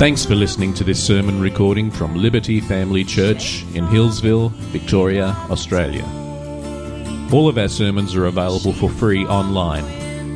Thanks 0.00 0.26
for 0.26 0.34
listening 0.34 0.74
to 0.74 0.82
this 0.82 1.00
sermon 1.02 1.40
recording 1.40 1.88
from 1.88 2.16
Liberty 2.16 2.58
Family 2.60 3.04
Church 3.04 3.62
in 3.74 3.86
Healesville, 3.86 4.50
Victoria, 4.50 5.26
Australia. 5.48 6.04
All 7.32 7.48
of 7.48 7.56
our 7.56 7.68
sermons 7.68 8.16
are 8.16 8.26
available 8.26 8.72
for 8.72 8.90
free 8.90 9.24
online, 9.24 9.84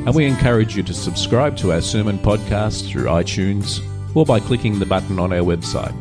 and 0.07 0.15
we 0.15 0.25
encourage 0.25 0.77
you 0.77 0.83
to 0.83 0.93
subscribe 0.93 1.57
to 1.57 1.73
our 1.73 1.81
sermon 1.81 2.19
podcast 2.19 2.89
through 2.89 3.07
iTunes 3.07 3.81
or 4.15 4.25
by 4.25 4.39
clicking 4.39 4.79
the 4.79 4.85
button 4.85 5.19
on 5.19 5.33
our 5.33 5.39
website. 5.39 5.93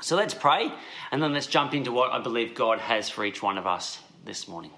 So 0.04 0.18
let's 0.18 0.34
pray 0.34 0.70
and 1.12 1.24
then 1.24 1.32
let's 1.32 1.48
jump 1.48 1.74
into 1.74 1.94
what 1.94 2.12
I 2.12 2.20
believe 2.20 2.56
God 2.56 2.80
has 2.80 3.10
for 3.10 3.24
each 3.24 3.42
one 3.42 3.58
of 3.58 3.66
us 3.66 4.00
this 4.26 4.50
morning. 4.50 4.72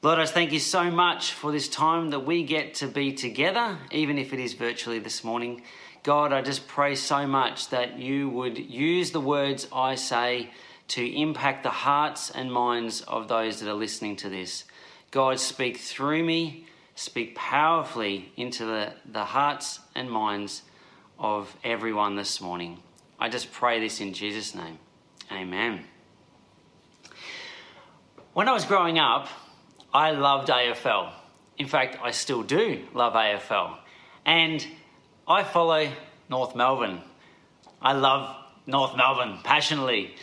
Lord, 0.00 0.18
I 0.18 0.24
thank 0.24 0.52
you 0.52 0.58
so 0.58 0.90
much 0.90 1.32
for 1.32 1.52
this 1.52 1.68
time 1.68 2.08
that 2.08 2.20
we 2.20 2.42
get 2.42 2.72
to 2.76 2.86
be 2.86 3.12
together, 3.12 3.76
even 3.90 4.16
if 4.16 4.32
it 4.32 4.40
is 4.40 4.54
virtually 4.54 5.00
this 5.00 5.22
morning. 5.22 5.64
God, 6.02 6.32
I 6.32 6.40
just 6.40 6.66
pray 6.66 6.94
so 6.94 7.26
much 7.26 7.68
that 7.68 7.98
you 7.98 8.30
would 8.30 8.56
use 8.58 9.10
the 9.10 9.20
words 9.20 9.68
I 9.70 9.96
say 9.96 10.48
to 10.88 11.04
impact 11.04 11.62
the 11.62 11.68
hearts 11.68 12.30
and 12.30 12.50
minds 12.50 13.02
of 13.02 13.28
those 13.28 13.60
that 13.60 13.68
are 13.68 13.74
listening 13.74 14.16
to 14.16 14.30
this. 14.30 14.64
God, 15.10 15.38
speak 15.38 15.76
through 15.76 16.24
me, 16.24 16.64
speak 16.94 17.34
powerfully 17.34 18.32
into 18.38 18.64
the, 18.64 18.94
the 19.04 19.26
hearts 19.26 19.78
and 19.94 20.10
minds 20.10 20.62
of 21.18 21.54
everyone 21.62 22.16
this 22.16 22.40
morning. 22.40 22.82
I 23.20 23.28
just 23.28 23.52
pray 23.52 23.80
this 23.80 24.00
in 24.00 24.14
Jesus' 24.14 24.54
name. 24.54 24.78
Amen. 25.30 25.84
When 28.32 28.48
I 28.48 28.52
was 28.52 28.64
growing 28.64 28.98
up, 28.98 29.28
I 29.92 30.12
loved 30.12 30.48
AFL. 30.48 31.12
In 31.58 31.66
fact, 31.66 31.98
I 32.02 32.12
still 32.12 32.42
do 32.42 32.86
love 32.94 33.12
AFL. 33.12 33.76
And 34.24 34.66
I 35.28 35.44
follow 35.44 35.92
North 36.30 36.56
Melbourne. 36.56 37.02
I 37.82 37.92
love 37.92 38.36
North 38.66 38.96
Melbourne 38.96 39.38
passionately. 39.44 40.14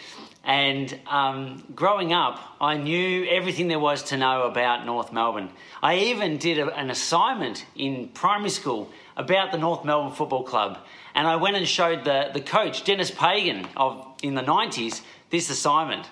And 0.47 0.97
um, 1.07 1.61
growing 1.75 2.13
up, 2.13 2.39
I 2.61 2.77
knew 2.77 3.25
everything 3.25 3.67
there 3.67 3.81
was 3.81 4.01
to 4.03 4.17
know 4.17 4.43
about 4.43 4.85
North 4.85 5.11
Melbourne. 5.11 5.49
I 5.83 5.95
even 5.95 6.37
did 6.37 6.57
a, 6.57 6.73
an 6.73 6.89
assignment 6.89 7.65
in 7.75 8.07
primary 8.07 8.49
school 8.49 8.89
about 9.17 9.51
the 9.51 9.57
North 9.57 9.83
Melbourne 9.83 10.13
Football 10.13 10.43
Club. 10.43 10.77
And 11.13 11.27
I 11.27 11.35
went 11.35 11.57
and 11.57 11.67
showed 11.67 12.05
the, 12.05 12.29
the 12.33 12.39
coach, 12.39 12.85
Denis 12.85 13.11
Pagan, 13.11 13.67
of, 13.75 14.07
in 14.23 14.35
the 14.35 14.41
90s, 14.41 15.01
this 15.31 15.49
assignment. 15.49 16.09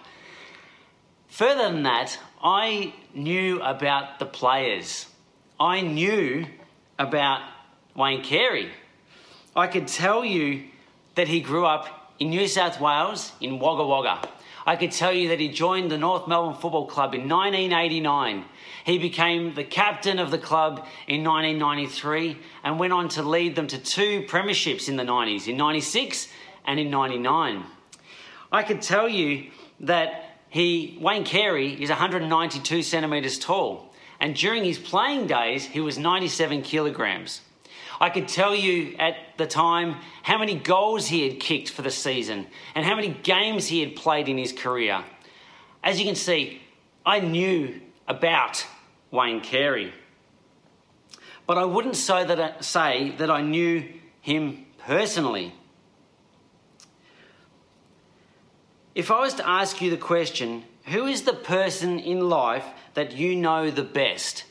Further 1.29 1.71
than 1.71 1.83
that, 1.83 2.19
I 2.43 2.93
knew 3.13 3.61
about 3.61 4.19
the 4.19 4.25
players. 4.25 5.05
I 5.57 5.79
knew 5.79 6.45
about 6.99 7.39
Wayne 7.95 8.21
Carey. 8.21 8.69
I 9.55 9.67
could 9.67 9.87
tell 9.87 10.25
you 10.25 10.65
that 11.15 11.29
he 11.29 11.39
grew 11.39 11.65
up 11.65 12.04
in 12.19 12.29
New 12.29 12.47
South 12.47 12.79
Wales, 12.79 13.31
in 13.41 13.59
Wagga 13.59 13.85
Wagga. 13.85 14.29
I 14.67 14.75
could 14.75 14.91
tell 14.91 15.13
you 15.13 15.29
that 15.29 15.39
he 15.39 15.49
joined 15.49 15.91
the 15.91 15.97
North 15.97 16.27
Melbourne 16.27 16.59
Football 16.59 16.87
Club 16.87 17.13
in 17.13 17.29
1989. 17.29 18.45
He 18.83 18.97
became 18.97 19.53
the 19.53 19.63
captain 19.63 20.17
of 20.17 20.31
the 20.31 20.39
club 20.39 20.87
in 21.07 21.23
1993 21.23 22.37
and 22.63 22.79
went 22.79 22.93
on 22.93 23.09
to 23.09 23.21
lead 23.21 23.55
them 23.55 23.67
to 23.67 23.77
two 23.77 24.23
premierships 24.23 24.89
in 24.89 24.95
the 24.95 25.03
90s, 25.03 25.47
in 25.47 25.57
96 25.57 26.27
and 26.65 26.79
in 26.79 26.89
99. 26.89 27.63
I 28.51 28.63
could 28.63 28.81
tell 28.81 29.07
you 29.07 29.51
that 29.81 30.39
he, 30.49 30.97
Wayne 31.01 31.25
Carey, 31.25 31.81
is 31.81 31.89
192 31.89 32.81
centimetres 32.81 33.37
tall, 33.37 33.93
and 34.19 34.35
during 34.35 34.63
his 34.63 34.79
playing 34.79 35.27
days, 35.27 35.65
he 35.65 35.81
was 35.81 35.97
97 35.97 36.61
kilograms. 36.61 37.41
I 37.99 38.09
could 38.09 38.27
tell 38.27 38.53
you 38.53 38.95
at 38.99 39.15
the 39.37 39.47
time 39.47 39.97
how 40.23 40.37
many 40.37 40.55
goals 40.55 41.07
he 41.07 41.27
had 41.27 41.39
kicked 41.39 41.69
for 41.69 41.81
the 41.81 41.91
season 41.91 42.47
and 42.73 42.85
how 42.85 42.95
many 42.95 43.09
games 43.09 43.67
he 43.67 43.79
had 43.79 43.95
played 43.95 44.27
in 44.27 44.37
his 44.37 44.51
career. 44.51 45.03
As 45.83 45.99
you 45.99 46.05
can 46.05 46.15
see, 46.15 46.61
I 47.05 47.19
knew 47.19 47.79
about 48.07 48.65
Wayne 49.11 49.41
Carey. 49.41 49.93
But 51.47 51.57
I 51.57 51.65
wouldn't 51.65 51.95
say 51.95 52.25
that 52.25 52.39
I, 52.39 52.61
say 52.61 53.11
that 53.17 53.29
I 53.29 53.41
knew 53.41 53.87
him 54.21 54.65
personally. 54.79 55.53
If 58.95 59.11
I 59.11 59.19
was 59.19 59.35
to 59.35 59.47
ask 59.47 59.81
you 59.81 59.91
the 59.91 59.97
question, 59.97 60.63
who 60.85 61.05
is 61.05 61.23
the 61.23 61.33
person 61.33 61.99
in 61.99 62.29
life 62.29 62.65
that 62.93 63.13
you 63.13 63.35
know 63.35 63.69
the 63.69 63.83
best? 63.83 64.45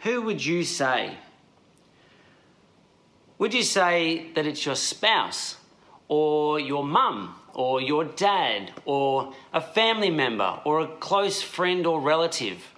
Who 0.00 0.22
would 0.22 0.44
you 0.44 0.64
say? 0.64 1.16
Would 3.38 3.54
you 3.54 3.62
say 3.62 4.32
that 4.34 4.46
it's 4.46 4.66
your 4.66 4.74
spouse 4.74 5.56
or 6.08 6.58
your 6.58 6.84
mum 6.84 7.36
or 7.54 7.80
your 7.80 8.04
dad 8.04 8.72
or 8.84 9.32
a 9.52 9.60
family 9.60 10.10
member 10.10 10.60
or 10.64 10.80
a 10.80 10.88
close 10.88 11.40
friend 11.40 11.86
or 11.86 12.00
relative? 12.00 12.74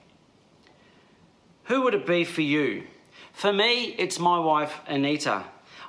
Who 1.64 1.82
would 1.82 1.94
it 1.94 2.06
be 2.06 2.24
for 2.24 2.42
you? 2.42 2.84
For 3.32 3.52
me, 3.52 3.94
it's 3.96 4.18
my 4.18 4.38
wife, 4.38 4.74
Anita. 4.86 5.44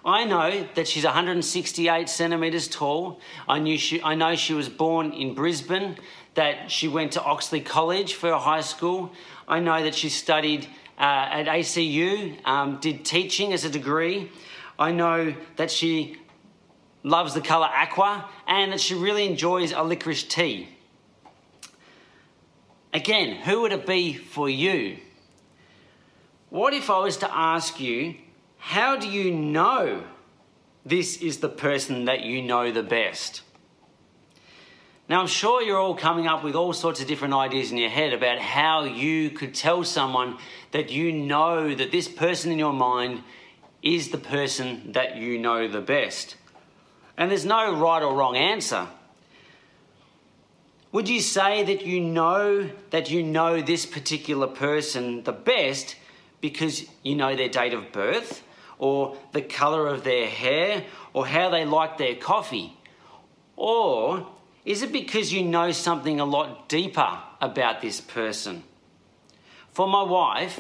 I 0.06 0.24
know 0.24 0.66
that 0.76 0.88
she's 0.88 1.04
168 1.04 2.08
centimetres 2.08 2.68
tall. 2.70 3.20
I, 3.50 3.60
knew 3.60 3.78
she, 3.78 4.02
I 4.02 4.16
know 4.16 4.36
she 4.36 4.54
was 4.54 4.70
born 4.70 5.12
in 5.12 5.36
Brisbane, 5.36 5.98
that 6.36 6.72
she 6.72 6.88
went 6.88 7.12
to 7.14 7.22
Oxley 7.22 7.60
College 7.60 8.14
for 8.14 8.34
high 8.38 8.62
school. 8.62 9.12
I 9.48 9.60
know 9.60 9.84
that 9.84 9.96
she 9.96 10.08
studied 10.08 10.66
uh, 10.98 11.28
at 11.30 11.48
ACU, 11.48 12.46
um, 12.48 12.80
did 12.80 13.04
teaching 13.04 13.52
as 13.52 13.66
a 13.66 13.70
degree. 13.70 14.32
I 14.82 14.92
know 14.92 15.36
that 15.58 15.70
she 15.70 16.18
loves 17.04 17.36
the 17.36 17.42
colour 17.42 17.68
aqua 17.68 18.28
and 18.48 18.74
that 18.74 18.82
she 18.82 18.96
really 18.96 19.28
enjoys 19.28 19.72
a 19.74 19.84
licorice 19.84 20.24
tea. 20.24 20.70
Again, 22.92 23.36
who 23.36 23.62
would 23.62 23.74
it 23.74 23.86
be 23.86 24.14
for 24.14 24.50
you? 24.50 24.98
What 26.50 26.74
if 26.74 26.90
I 26.90 26.98
was 26.98 27.18
to 27.18 27.32
ask 27.32 27.80
you, 27.80 28.16
how 28.58 28.96
do 28.96 29.08
you 29.08 29.32
know 29.32 30.04
this 30.84 31.18
is 31.18 31.38
the 31.38 31.50
person 31.50 32.06
that 32.06 32.22
you 32.22 32.42
know 32.42 32.72
the 32.72 32.82
best? 32.82 33.44
Now, 35.08 35.22
I'm 35.22 35.28
sure 35.28 35.62
you're 35.62 35.78
all 35.78 35.94
coming 35.94 36.26
up 36.26 36.44
with 36.44 36.56
all 36.56 36.74
sorts 36.74 37.02
of 37.02 37.08
different 37.08 37.36
ideas 37.36 37.72
in 37.72 37.78
your 37.78 37.90
head 37.92 38.14
about 38.14 38.40
how 38.40 38.86
you 38.86 39.30
could 39.30 39.54
tell 39.54 39.84
someone 39.84 40.40
that 40.72 40.90
you 40.90 41.12
know 41.12 41.76
that 41.76 41.92
this 41.92 42.08
person 42.08 42.52
in 42.52 42.58
your 42.58 42.74
mind 42.74 43.22
is 43.84 44.10
the 44.10 44.18
person 44.18 44.92
that 44.94 45.16
you 45.16 45.38
know 45.38 45.68
the 45.68 45.82
best. 45.82 46.36
And 47.18 47.30
there's 47.30 47.46
no 47.46 47.76
right 47.76 48.02
or 48.02 48.16
wrong 48.16 48.36
answer. 48.36 48.88
Would 50.92 51.08
you 51.08 51.22
say 51.22 51.64
that 51.64 51.86
you 51.86 52.02
know 52.02 52.70
that 52.90 53.10
you 53.10 53.24
know 53.24 53.62
this 53.62 53.86
particular 53.86 54.48
person 54.48 55.24
the 55.24 55.32
best 55.32 55.96
because 56.42 56.86
you 57.02 57.16
know 57.16 57.36
their 57.36 57.48
date 57.48 57.74
of 57.74 57.92
birth 57.92 58.44
or 58.78 59.18
the 59.32 59.42
colour 59.42 59.88
of 59.88 60.04
their 60.04 60.28
hair 60.28 60.84
or 61.14 61.26
how 61.26 61.50
they 61.50 61.66
like 61.66 61.98
their 61.98 62.16
coffee? 62.16 62.76
Or 63.56 64.28
is 64.66 64.82
it 64.82 64.92
because 64.92 65.32
you 65.32 65.44
know 65.44 65.72
something 65.72 66.20
a 66.20 66.26
lot 66.26 66.68
deeper 66.68 67.20
about 67.40 67.82
this 67.82 68.02
person? 68.02 68.64
For 69.72 69.88
my 69.88 70.04
wife, 70.04 70.60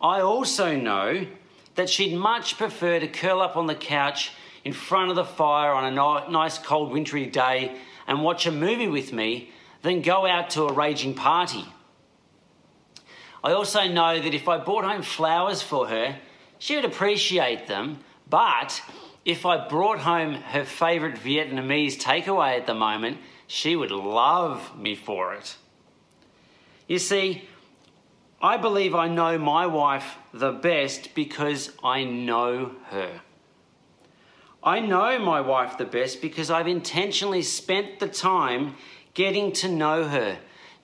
I 0.00 0.20
also 0.20 0.76
know 0.76 1.26
that 1.74 1.90
she'd 1.90 2.14
much 2.14 2.56
prefer 2.56 3.00
to 3.00 3.08
curl 3.08 3.40
up 3.40 3.56
on 3.56 3.66
the 3.66 3.74
couch 3.74 4.32
in 4.64 4.72
front 4.72 5.10
of 5.10 5.16
the 5.16 5.24
fire 5.24 5.72
on 5.72 5.84
a 5.84 6.30
nice 6.30 6.58
cold 6.58 6.92
wintry 6.92 7.26
day 7.26 7.76
and 8.06 8.22
watch 8.22 8.46
a 8.46 8.50
movie 8.50 8.88
with 8.88 9.12
me 9.12 9.50
than 9.82 10.00
go 10.00 10.26
out 10.26 10.50
to 10.50 10.64
a 10.64 10.72
raging 10.72 11.14
party. 11.14 11.64
I 13.42 13.52
also 13.52 13.86
know 13.86 14.18
that 14.20 14.34
if 14.34 14.48
I 14.48 14.56
brought 14.56 14.84
home 14.84 15.02
flowers 15.02 15.60
for 15.60 15.88
her, 15.88 16.18
she 16.58 16.76
would 16.76 16.86
appreciate 16.86 17.66
them, 17.66 17.98
but 18.30 18.80
if 19.24 19.44
I 19.44 19.68
brought 19.68 19.98
home 19.98 20.34
her 20.34 20.64
favourite 20.64 21.16
Vietnamese 21.16 21.98
takeaway 21.98 22.56
at 22.56 22.66
the 22.66 22.74
moment, 22.74 23.18
she 23.46 23.76
would 23.76 23.90
love 23.90 24.78
me 24.78 24.94
for 24.94 25.34
it. 25.34 25.56
You 26.88 26.98
see, 26.98 27.48
I 28.44 28.58
believe 28.58 28.94
I 28.94 29.08
know 29.08 29.38
my 29.38 29.66
wife 29.66 30.18
the 30.34 30.52
best 30.52 31.14
because 31.14 31.72
I 31.82 32.04
know 32.04 32.72
her. 32.88 33.22
I 34.62 34.80
know 34.80 35.18
my 35.18 35.40
wife 35.40 35.78
the 35.78 35.86
best 35.86 36.20
because 36.20 36.50
I've 36.50 36.68
intentionally 36.68 37.40
spent 37.40 38.00
the 38.00 38.06
time 38.06 38.76
getting 39.14 39.52
to 39.52 39.68
know 39.68 40.06
her, 40.06 40.36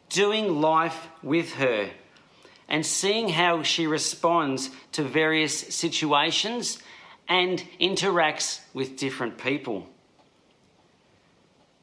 doing 0.08 0.62
life 0.62 1.08
with 1.22 1.52
her, 1.56 1.90
and 2.66 2.86
seeing 2.86 3.28
how 3.28 3.62
she 3.62 3.86
responds 3.86 4.70
to 4.92 5.02
various 5.02 5.58
situations 5.58 6.78
and 7.28 7.62
interacts 7.78 8.60
with 8.72 8.96
different 8.96 9.36
people. 9.36 9.86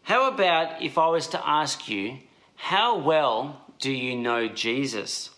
How 0.02 0.28
about 0.28 0.82
if 0.82 0.98
I 0.98 1.06
was 1.10 1.28
to 1.28 1.48
ask 1.48 1.88
you, 1.88 2.18
how 2.56 2.98
well 2.98 3.62
do 3.78 3.92
you 3.92 4.18
know 4.18 4.48
Jesus? 4.48 5.30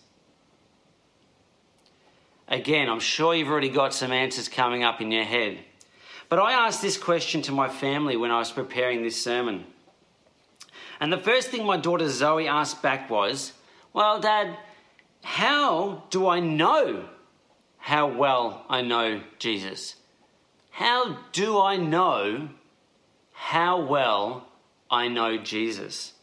Again, 2.50 2.88
I'm 2.88 3.00
sure 3.00 3.32
you've 3.32 3.48
already 3.48 3.68
got 3.68 3.94
some 3.94 4.10
answers 4.10 4.48
coming 4.48 4.82
up 4.82 5.00
in 5.00 5.12
your 5.12 5.24
head. 5.24 5.58
But 6.28 6.40
I 6.40 6.52
asked 6.52 6.82
this 6.82 6.98
question 6.98 7.42
to 7.42 7.52
my 7.52 7.68
family 7.68 8.16
when 8.16 8.32
I 8.32 8.38
was 8.38 8.50
preparing 8.50 9.02
this 9.02 9.22
sermon. 9.22 9.64
And 10.98 11.12
the 11.12 11.18
first 11.18 11.48
thing 11.48 11.64
my 11.64 11.76
daughter 11.76 12.08
Zoe 12.08 12.48
asked 12.48 12.82
back 12.82 13.08
was, 13.08 13.52
Well, 13.92 14.20
Dad, 14.20 14.56
how 15.22 16.04
do 16.10 16.26
I 16.26 16.40
know 16.40 17.04
how 17.78 18.08
well 18.08 18.64
I 18.68 18.82
know 18.82 19.22
Jesus? 19.38 19.94
How 20.70 21.18
do 21.32 21.60
I 21.60 21.76
know 21.76 22.48
how 23.32 23.80
well 23.80 24.48
I 24.90 25.08
know 25.08 25.38
Jesus? 25.38 26.14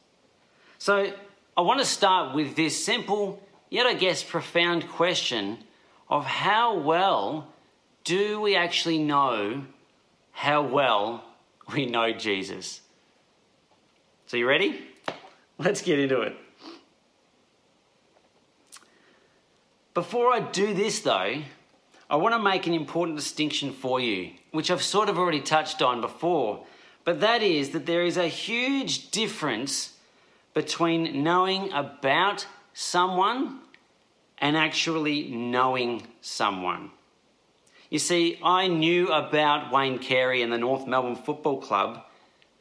So 0.78 1.14
I 1.56 1.62
want 1.62 1.80
to 1.80 1.86
start 1.86 2.36
with 2.36 2.56
this 2.56 2.84
simple, 2.84 3.42
yet 3.70 3.86
I 3.86 3.94
guess 3.94 4.24
profound 4.24 4.88
question 4.90 5.60
of 6.10 6.26
how 6.26 6.78
well 6.78 7.48
do 8.04 8.40
we 8.40 8.56
actually 8.56 8.98
know 8.98 9.66
how 10.32 10.62
well 10.62 11.24
we 11.74 11.86
know 11.86 12.14
Jesus? 12.14 12.82
So, 14.28 14.38
you 14.38 14.48
ready? 14.48 14.82
Let's 15.58 15.82
get 15.82 16.00
into 16.00 16.22
it. 16.22 16.36
Before 19.94 20.32
I 20.32 20.40
do 20.40 20.74
this, 20.74 21.00
though, 21.00 21.42
I 22.10 22.16
want 22.16 22.36
to 22.36 22.40
make 22.40 22.68
an 22.68 22.74
important 22.74 23.18
distinction 23.18 23.74
for 23.74 24.00
you, 24.00 24.32
which 24.52 24.70
I've 24.70 24.84
sort 24.84 25.10
of 25.10 25.18
already 25.18 25.42
touched 25.42 25.82
on 25.82 26.02
before, 26.02 26.66
but 27.04 27.20
that 27.22 27.42
is 27.42 27.72
that 27.72 27.86
there 27.86 28.04
is 28.04 28.16
a 28.16 28.28
huge 28.28 29.12
difference 29.12 29.94
between 30.54 31.24
knowing 31.24 31.72
about 31.74 32.46
someone 32.74 33.60
and 34.40 34.56
actually 34.56 35.30
knowing 35.30 36.08
someone. 36.22 36.92
You 37.90 38.00
see, 38.00 38.40
I 38.44 38.68
knew 38.68 39.08
about 39.08 39.72
Wayne 39.72 40.00
Carey 40.00 40.42
and 40.42 40.52
the 40.52 40.58
North 40.58 40.86
Melbourne 40.88 41.16
Football 41.16 41.62
Club, 41.62 42.04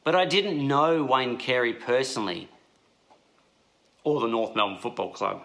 but 0.04 0.14
I 0.14 0.24
didn't 0.24 0.64
know 0.64 1.02
Wayne 1.02 1.36
Carey 1.36 1.72
personally 1.72 2.48
or 4.04 4.20
the 4.20 4.28
North 4.28 4.54
Melbourne 4.54 4.78
Football 4.78 5.10
Club. 5.10 5.42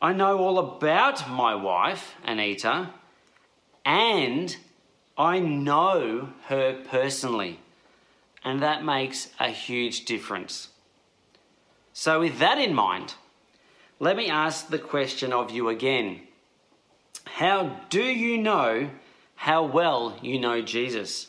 I 0.00 0.12
know 0.12 0.38
all 0.38 0.58
about 0.58 1.28
my 1.28 1.54
wife, 1.54 2.14
Anita, 2.24 2.90
and 3.84 4.56
I 5.18 5.40
know 5.40 6.30
her 6.46 6.80
personally, 6.88 7.58
and 8.44 8.62
that 8.62 8.84
makes 8.84 9.30
a 9.40 9.48
huge 9.48 10.04
difference. 10.04 10.68
So, 11.92 12.20
with 12.20 12.38
that 12.38 12.58
in 12.58 12.74
mind, 12.74 13.14
let 14.04 14.18
me 14.18 14.28
ask 14.28 14.68
the 14.68 14.78
question 14.78 15.32
of 15.32 15.50
you 15.50 15.70
again 15.70 16.20
How 17.24 17.80
do 17.88 18.02
you 18.02 18.36
know 18.36 18.90
how 19.34 19.64
well 19.64 20.18
you 20.20 20.38
know 20.38 20.60
Jesus? 20.60 21.28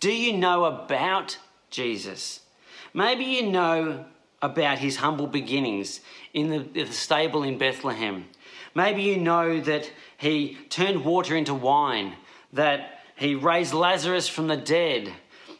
Do 0.00 0.12
you 0.12 0.36
know 0.36 0.64
about 0.64 1.38
Jesus? 1.70 2.40
Maybe 2.92 3.26
you 3.26 3.48
know 3.48 4.06
about 4.42 4.80
his 4.80 4.96
humble 4.96 5.28
beginnings 5.28 6.00
in 6.34 6.50
the, 6.50 6.58
the, 6.58 6.92
stable 6.92 7.44
in 7.44 7.56
Bethlehem. 7.56 8.26
Maybe 8.74 9.02
you 9.02 9.18
know 9.18 9.60
that 9.60 9.88
he 10.16 10.58
turned 10.68 11.04
water 11.04 11.36
into 11.36 11.54
wine, 11.54 12.14
that 12.52 13.02
he 13.14 13.36
raised 13.36 13.72
Lazarus 13.72 14.26
from 14.26 14.48
the 14.48 14.56
dead, 14.56 15.12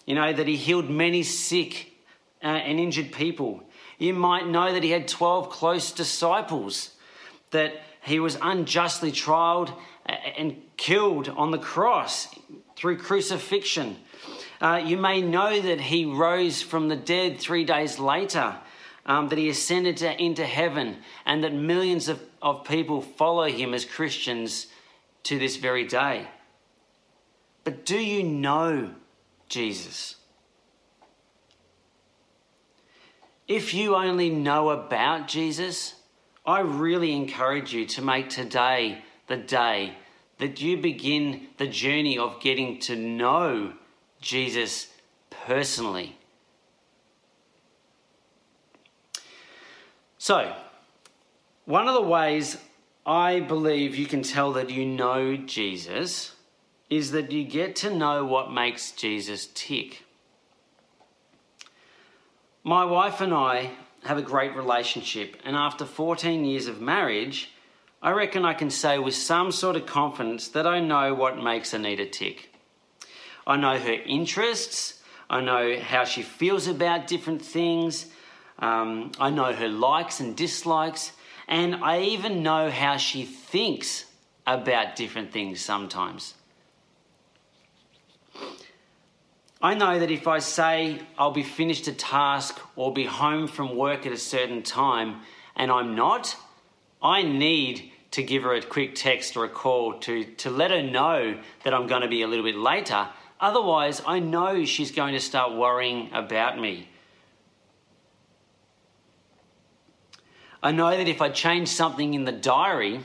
you 0.04 0.16
know, 0.16 0.32
that 0.32 0.48
he 0.48 0.56
healed 0.56 0.90
many 0.90 1.22
sick 1.22 1.92
uh, 2.42 2.46
and 2.46 2.80
injured 2.80 3.12
people. 3.12 3.62
You 3.98 4.14
might 4.14 4.46
know 4.46 4.72
that 4.72 4.82
he 4.82 4.90
had 4.90 5.08
12 5.08 5.50
close 5.50 5.92
disciples, 5.92 6.90
that 7.50 7.74
he 8.02 8.20
was 8.20 8.38
unjustly 8.40 9.12
trialed 9.12 9.76
and 10.06 10.56
killed 10.76 11.28
on 11.28 11.50
the 11.50 11.58
cross 11.58 12.28
through 12.76 12.98
crucifixion. 12.98 13.96
Uh, 14.60 14.80
you 14.84 14.96
may 14.96 15.20
know 15.20 15.60
that 15.60 15.80
he 15.80 16.04
rose 16.04 16.62
from 16.62 16.88
the 16.88 16.96
dead 16.96 17.38
three 17.38 17.64
days 17.64 17.98
later 17.98 18.56
um, 19.06 19.28
that 19.30 19.38
he 19.38 19.48
ascended 19.48 19.96
to, 19.98 20.22
into 20.22 20.44
heaven, 20.44 20.98
and 21.24 21.42
that 21.42 21.52
millions 21.52 22.08
of, 22.08 22.20
of 22.42 22.64
people 22.64 23.00
follow 23.00 23.48
him 23.48 23.72
as 23.72 23.84
Christians 23.84 24.66
to 25.24 25.38
this 25.38 25.56
very 25.56 25.84
day. 25.84 26.28
But 27.64 27.84
do 27.84 27.98
you 27.98 28.22
know 28.22 28.94
Jesus? 29.48 30.16
If 33.48 33.72
you 33.72 33.96
only 33.96 34.28
know 34.28 34.68
about 34.68 35.26
Jesus, 35.26 35.94
I 36.44 36.60
really 36.60 37.14
encourage 37.14 37.72
you 37.72 37.86
to 37.86 38.02
make 38.02 38.28
today 38.28 39.02
the 39.26 39.38
day 39.38 39.94
that 40.36 40.60
you 40.60 40.76
begin 40.76 41.48
the 41.56 41.66
journey 41.66 42.18
of 42.18 42.40
getting 42.40 42.78
to 42.80 42.94
know 42.94 43.72
Jesus 44.20 44.88
personally. 45.30 46.16
So, 50.18 50.54
one 51.64 51.88
of 51.88 51.94
the 51.94 52.02
ways 52.02 52.58
I 53.06 53.40
believe 53.40 53.96
you 53.96 54.06
can 54.06 54.22
tell 54.22 54.52
that 54.52 54.68
you 54.68 54.84
know 54.84 55.36
Jesus 55.36 56.32
is 56.90 57.12
that 57.12 57.32
you 57.32 57.44
get 57.44 57.76
to 57.76 57.94
know 57.94 58.26
what 58.26 58.52
makes 58.52 58.90
Jesus 58.92 59.48
tick. 59.54 60.04
My 62.64 62.84
wife 62.84 63.20
and 63.20 63.32
I 63.32 63.70
have 64.04 64.18
a 64.18 64.22
great 64.22 64.56
relationship, 64.56 65.36
and 65.44 65.54
after 65.54 65.84
14 65.84 66.44
years 66.44 66.66
of 66.66 66.80
marriage, 66.80 67.52
I 68.02 68.10
reckon 68.10 68.44
I 68.44 68.54
can 68.54 68.70
say 68.70 68.98
with 68.98 69.14
some 69.14 69.52
sort 69.52 69.76
of 69.76 69.86
confidence 69.86 70.48
that 70.48 70.66
I 70.66 70.80
know 70.80 71.14
what 71.14 71.42
makes 71.42 71.72
Anita 71.72 72.06
tick. 72.06 72.52
I 73.46 73.56
know 73.56 73.78
her 73.78 73.92
interests, 73.92 75.00
I 75.30 75.40
know 75.40 75.78
how 75.78 76.04
she 76.04 76.22
feels 76.22 76.66
about 76.66 77.06
different 77.06 77.42
things, 77.42 78.06
um, 78.58 79.12
I 79.20 79.30
know 79.30 79.52
her 79.52 79.68
likes 79.68 80.18
and 80.18 80.36
dislikes, 80.36 81.12
and 81.46 81.76
I 81.76 82.00
even 82.00 82.42
know 82.42 82.70
how 82.70 82.96
she 82.96 83.24
thinks 83.24 84.04
about 84.46 84.96
different 84.96 85.32
things 85.32 85.60
sometimes. 85.60 86.34
I 89.60 89.74
know 89.74 89.98
that 89.98 90.10
if 90.10 90.28
I 90.28 90.38
say 90.38 91.00
I'll 91.18 91.32
be 91.32 91.42
finished 91.42 91.88
a 91.88 91.92
task 91.92 92.60
or 92.76 92.92
be 92.92 93.04
home 93.04 93.48
from 93.48 93.76
work 93.76 94.06
at 94.06 94.12
a 94.12 94.16
certain 94.16 94.62
time 94.62 95.22
and 95.56 95.72
I'm 95.72 95.96
not, 95.96 96.36
I 97.02 97.22
need 97.22 97.90
to 98.12 98.22
give 98.22 98.44
her 98.44 98.54
a 98.54 98.62
quick 98.62 98.94
text 98.94 99.36
or 99.36 99.44
a 99.44 99.48
call 99.48 99.94
to, 100.00 100.24
to 100.24 100.50
let 100.50 100.70
her 100.70 100.82
know 100.82 101.38
that 101.64 101.74
I'm 101.74 101.88
going 101.88 102.02
to 102.02 102.08
be 102.08 102.22
a 102.22 102.28
little 102.28 102.44
bit 102.44 102.56
later. 102.56 103.08
Otherwise, 103.40 104.00
I 104.06 104.20
know 104.20 104.64
she's 104.64 104.92
going 104.92 105.14
to 105.14 105.20
start 105.20 105.52
worrying 105.52 106.10
about 106.12 106.58
me. 106.58 106.88
I 110.62 110.72
know 110.72 110.90
that 110.90 111.08
if 111.08 111.20
I 111.20 111.28
change 111.30 111.68
something 111.68 112.14
in 112.14 112.24
the 112.24 112.32
diary 112.32 113.00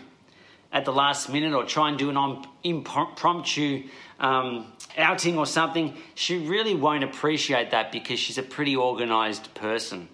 at 0.73 0.85
the 0.85 0.91
last 0.91 1.29
minute 1.29 1.53
or 1.53 1.63
try 1.63 1.87
and 1.87 1.97
do 1.97 2.09
an 2.09 2.45
impromptu 2.63 3.83
um, 4.19 4.73
outing 4.97 5.37
or 5.37 5.45
something, 5.45 5.95
she 6.15 6.45
really 6.47 6.73
won't 6.73 7.03
appreciate 7.03 7.71
that 7.71 7.91
because 7.91 8.19
she's 8.19 8.39
a 8.39 8.43
pretty 8.43 8.75
organised 8.75 9.53
person. 9.53 10.09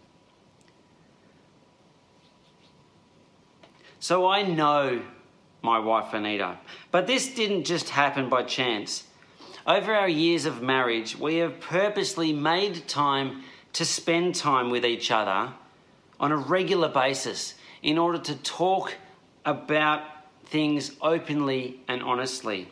So 4.02 4.28
I 4.28 4.44
know 4.44 5.02
my 5.62 5.80
wife 5.80 6.14
Anita. 6.14 6.58
But 6.92 7.08
this 7.08 7.34
didn't 7.34 7.64
just 7.64 7.90
happen 7.90 8.30
by 8.30 8.44
chance. 8.44 9.06
Over 9.66 9.94
our 9.94 10.10
years 10.10 10.46
of 10.46 10.62
marriage, 10.62 11.18
we 11.18 11.38
have 11.38 11.60
purposely 11.60 12.34
made 12.34 12.88
time 12.88 13.44
to 13.74 13.86
spend 13.86 14.36
time 14.36 14.70
with 14.70 14.86
each 14.86 15.12
other 15.12 15.54
on 16.20 16.32
a 16.32 16.38
regular 16.38 16.90
basis 16.90 17.56
in 17.82 17.98
order 17.98 18.18
to 18.18 18.36
talk 18.38 18.96
about 19.46 20.02
things 20.50 20.92
openly 21.02 21.80
and 21.88 22.02
honestly. 22.04 22.68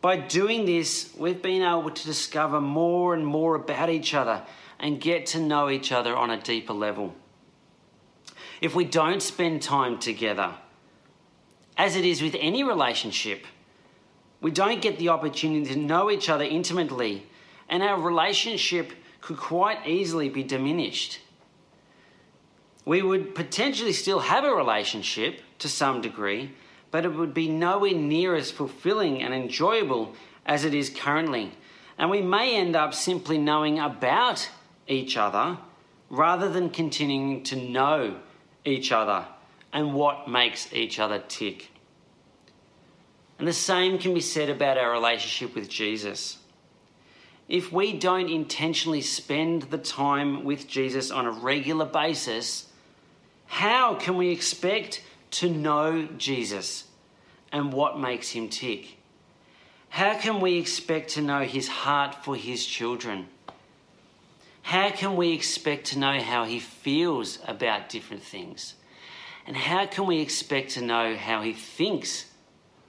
By 0.00 0.16
doing 0.16 0.66
this, 0.66 1.10
we've 1.16 1.40
been 1.40 1.62
able 1.62 1.90
to 1.90 2.04
discover 2.04 2.60
more 2.60 3.14
and 3.14 3.24
more 3.24 3.54
about 3.54 3.88
each 3.88 4.12
other 4.12 4.42
and 4.78 5.00
get 5.00 5.26
to 5.26 5.40
know 5.40 5.70
each 5.70 5.92
other 5.92 6.14
on 6.14 6.30
a 6.30 6.40
deeper 6.40 6.74
level. 6.74 7.14
If 8.60 8.74
we 8.74 8.84
don't 8.84 9.22
spend 9.22 9.62
time 9.62 9.98
together, 9.98 10.52
as 11.76 11.96
it 11.96 12.04
is 12.04 12.22
with 12.22 12.36
any 12.38 12.62
relationship, 12.62 13.46
we 14.40 14.50
don't 14.50 14.82
get 14.82 14.98
the 14.98 15.08
opportunity 15.08 15.72
to 15.72 15.78
know 15.78 16.10
each 16.10 16.28
other 16.28 16.44
intimately, 16.44 17.26
and 17.68 17.82
our 17.82 18.00
relationship 18.00 18.92
could 19.20 19.38
quite 19.38 19.86
easily 19.86 20.28
be 20.28 20.42
diminished. 20.42 21.20
We 22.84 23.00
would 23.00 23.34
potentially 23.34 23.94
still 23.94 24.20
have 24.20 24.44
a 24.44 24.54
relationship 24.54 25.40
to 25.60 25.68
some 25.68 26.02
degree, 26.02 26.52
but 26.94 27.04
it 27.04 27.12
would 27.12 27.34
be 27.34 27.48
nowhere 27.48 27.92
near 27.92 28.36
as 28.36 28.52
fulfilling 28.52 29.20
and 29.20 29.34
enjoyable 29.34 30.14
as 30.46 30.64
it 30.64 30.72
is 30.72 30.88
currently. 30.88 31.50
And 31.98 32.08
we 32.08 32.22
may 32.22 32.54
end 32.54 32.76
up 32.76 32.94
simply 32.94 33.36
knowing 33.36 33.80
about 33.80 34.48
each 34.86 35.16
other 35.16 35.58
rather 36.08 36.48
than 36.48 36.70
continuing 36.70 37.42
to 37.42 37.56
know 37.56 38.20
each 38.64 38.92
other 38.92 39.26
and 39.72 39.92
what 39.92 40.30
makes 40.30 40.72
each 40.72 41.00
other 41.00 41.18
tick. 41.26 41.72
And 43.40 43.48
the 43.48 43.52
same 43.52 43.98
can 43.98 44.14
be 44.14 44.20
said 44.20 44.48
about 44.48 44.78
our 44.78 44.92
relationship 44.92 45.56
with 45.56 45.68
Jesus. 45.68 46.38
If 47.48 47.72
we 47.72 47.92
don't 47.98 48.30
intentionally 48.30 49.00
spend 49.00 49.62
the 49.62 49.78
time 49.78 50.44
with 50.44 50.68
Jesus 50.68 51.10
on 51.10 51.26
a 51.26 51.32
regular 51.32 51.86
basis, 51.86 52.68
how 53.46 53.96
can 53.96 54.16
we 54.16 54.28
expect 54.28 55.02
to 55.34 55.50
know 55.50 56.08
Jesus 56.16 56.84
and 57.52 57.72
what 57.72 57.98
makes 57.98 58.30
him 58.30 58.48
tick? 58.48 58.98
How 59.88 60.18
can 60.18 60.40
we 60.40 60.58
expect 60.58 61.10
to 61.10 61.22
know 61.22 61.42
his 61.42 61.68
heart 61.68 62.24
for 62.24 62.34
his 62.36 62.66
children? 62.66 63.28
How 64.62 64.90
can 64.90 65.16
we 65.16 65.32
expect 65.32 65.86
to 65.86 65.98
know 65.98 66.20
how 66.20 66.44
he 66.44 66.58
feels 66.58 67.38
about 67.46 67.88
different 67.88 68.22
things? 68.22 68.74
And 69.46 69.56
how 69.56 69.86
can 69.86 70.06
we 70.06 70.20
expect 70.20 70.70
to 70.70 70.82
know 70.82 71.16
how 71.16 71.42
he 71.42 71.52
thinks 71.52 72.26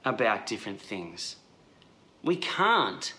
about 0.04 0.48
different 0.48 0.82
things? 0.82 1.36
We 2.24 2.38
can't. 2.38 3.14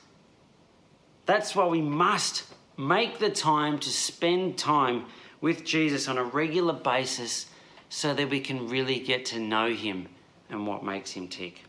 That's 1.27 1.55
why 1.55 1.67
we 1.67 1.83
must 1.83 2.45
make 2.77 3.19
the 3.19 3.31
time 3.31 3.79
to 3.81 3.91
spend 3.91 4.59
time 4.59 5.05
with 5.41 5.65
Jesus 5.65 6.09
on 6.09 6.19
a 6.19 6.25
regular 6.25 6.73
basis 6.73 7.47
so 7.89 8.15
that 8.15 8.31
we 8.31 8.41
can 8.41 8.69
really 8.69 8.99
get 8.99 9.25
to 9.27 9.39
know 9.39 9.73
him 9.73 10.09
and 10.51 10.67
what 10.67 10.85
makes 10.85 11.13
him 11.13 11.29
tick. 11.29 11.63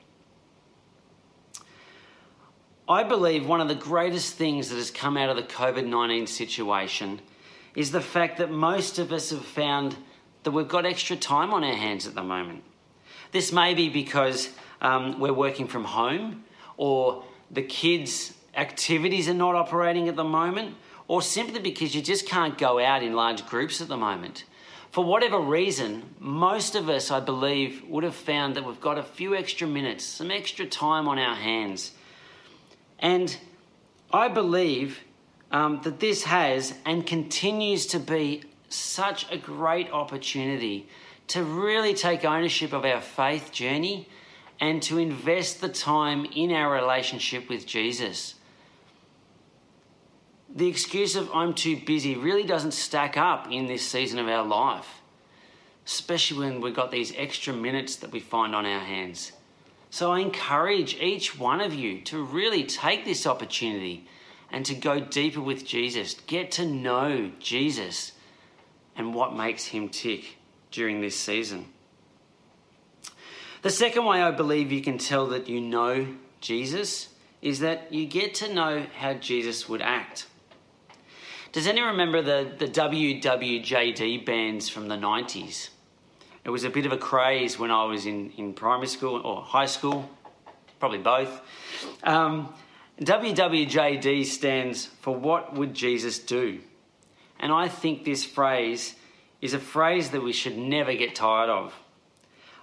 I 2.89 3.03
believe 3.03 3.45
one 3.45 3.59
of 3.59 3.67
the 3.67 3.75
greatest 3.75 4.36
things 4.36 4.69
that 4.69 4.77
has 4.77 4.91
come 4.91 5.17
out 5.17 5.29
of 5.29 5.36
the 5.36 5.43
COVID 5.43 5.86
19 5.86 6.25
situation 6.27 7.19
is 7.75 7.91
the 7.91 8.01
fact 8.01 8.38
that 8.38 8.50
most 8.50 8.97
of 8.97 9.12
us 9.12 9.29
have 9.31 9.43
found 9.43 9.95
that 10.43 10.51
we've 10.51 10.67
got 10.67 10.86
extra 10.86 11.15
time 11.15 11.53
on 11.53 11.63
our 11.63 11.75
hands 11.75 12.07
at 12.07 12.15
the 12.15 12.24
moment. 12.24 12.63
This 13.33 13.51
may 13.51 13.74
be 13.74 13.89
because 13.89 14.50
um, 14.81 15.19
we're 15.19 15.33
working 15.33 15.67
from 15.67 15.83
home 15.83 16.45
or 16.77 17.25
the 17.51 17.62
kids' 17.62 18.33
activities 18.55 19.27
are 19.27 19.33
not 19.33 19.55
operating 19.55 20.07
at 20.07 20.15
the 20.15 20.24
moment 20.24 20.75
or 21.07 21.21
simply 21.21 21.59
because 21.59 21.93
you 21.93 22.01
just 22.01 22.25
can't 22.25 22.57
go 22.57 22.79
out 22.79 23.03
in 23.03 23.13
large 23.13 23.45
groups 23.45 23.81
at 23.81 23.88
the 23.88 23.97
moment. 23.97 24.45
For 24.91 25.03
whatever 25.03 25.39
reason, 25.39 26.15
most 26.20 26.75
of 26.75 26.89
us, 26.89 27.12
I 27.12 27.20
believe, 27.20 27.84
would 27.88 28.03
have 28.03 28.15
found 28.15 28.56
that 28.56 28.65
we've 28.65 28.82
got 28.82 28.98
a 28.98 29.03
few 29.03 29.36
extra 29.36 29.67
minutes, 29.67 30.03
some 30.03 30.32
extra 30.32 30.65
time 30.65 31.08
on 31.08 31.20
our 31.20 31.36
hands. 31.36 31.91
And 33.00 33.38
I 34.12 34.27
believe 34.27 35.00
um, 35.51 35.82
that 35.84 36.00
this 36.00 36.24
has 36.24 36.74
and 36.86 37.06
continues 37.06 37.86
to 37.88 38.00
be 38.00 38.44
such 38.70 39.32
a 39.32 39.38
great 39.38 39.91
opportunity 39.91 40.88
to 41.27 41.44
really 41.44 41.94
take 41.94 42.24
ownership 42.25 42.74
of 42.74 42.86
our 42.86 43.01
faith 43.01 43.51
journey 43.51 44.08
and 44.60 44.82
to 44.84 44.98
invest 44.98 45.62
the 45.62 45.70
time 45.70 46.25
in 46.25 46.51
our 46.51 46.72
relationship 46.72 47.50
with 47.50 47.65
Jesus 47.65 48.36
the 50.56 50.68
excuse 50.68 51.16
of 51.16 51.30
I'm 51.34 51.54
too 51.54 51.77
busy 51.77 52.16
really 52.16 52.44
doesn't 52.44 52.74
stack 52.74 53.18
up 53.18 53.51
in 53.51 53.68
this 53.68 53.88
season 53.88 54.20
of 54.20 54.27
our 54.27 54.46
life, 54.46 55.01
especially 55.86 56.50
when 56.50 56.62
we've 56.62 56.75
got 56.75 56.92
these 56.92 57.13
extra 57.16 57.54
minutes 57.54 57.98
that 57.98 58.12
we 58.12 58.20
find 58.20 58.56
on 58.56 58.66
our 58.66 58.80
hands. 58.80 59.34
So 59.89 60.12
I 60.12 60.20
encourage 60.20 60.96
each 60.96 61.38
one 61.38 61.62
of 61.62 61.74
you 61.74 62.01
to 62.01 62.24
really 62.24 62.63
take 62.63 63.06
this 63.06 63.25
opportunity 63.25 64.08
and 64.51 64.66
to 64.66 64.75
go 64.75 65.00
deeper 65.00 65.42
with 65.42 65.66
Jesus. 65.66 66.13
Get 66.27 66.51
to 66.54 66.66
know 66.66 67.32
Jesus 67.39 68.13
and 68.96 69.13
what 69.13 69.36
makes 69.36 69.66
him 69.66 69.89
tick 69.89 70.38
during 70.72 71.01
this 71.01 71.18
season. 71.18 71.66
The 73.62 73.70
second 73.70 74.06
way 74.06 74.22
I 74.22 74.32
believe 74.32 74.72
you 74.72 74.82
can 74.82 74.98
tell 74.98 75.27
that 75.27 75.50
you 75.50 75.60
know 75.60 76.16
Jesus 76.42 77.10
is 77.42 77.60
that 77.60 77.92
you 77.94 78.06
get 78.06 78.34
to 78.36 78.54
know 78.54 78.86
how 78.98 79.13
Jesus 79.13 79.68
would 79.68 79.82
act. 79.82 80.25
Does 81.54 81.66
anyone 81.66 81.92
remember 81.92 82.22
the, 82.22 82.51
the 82.58 82.68
WWJD 82.68 84.25
bands 84.25 84.68
from 84.68 84.89
the 84.89 84.96
90s? 84.96 85.70
It 86.44 86.50
was 86.50 86.66
a 86.66 86.70
bit 86.70 86.86
of 86.86 86.92
a 86.92 86.98
craze 86.98 87.58
when 87.58 87.72
I 87.72 87.86
was 87.86 88.06
in, 88.06 88.32
in 88.32 88.54
primary 88.54 88.88
school 88.88 89.22
or 89.25 89.42
high 89.42 89.66
school, 89.66 90.10
probably 90.80 91.00
both. 91.00 91.42
Um, 92.04 92.54
WWJD 93.01 94.25
stands 94.25 94.88
for 95.01 95.16
What 95.16 95.54
Would 95.54 95.74
Jesus 95.74 96.20
Do? 96.20 96.60
And 97.39 97.51
I 97.51 97.70
think 97.70 98.04
this 98.04 98.25
phrase 98.25 98.96
is 99.42 99.54
a 99.54 99.60
phrase 99.60 100.10
that 100.10 100.24
we 100.24 100.34
should 100.34 100.58
never 100.58 100.94
get 100.96 101.16
tired 101.16 101.50
of. 101.50 101.74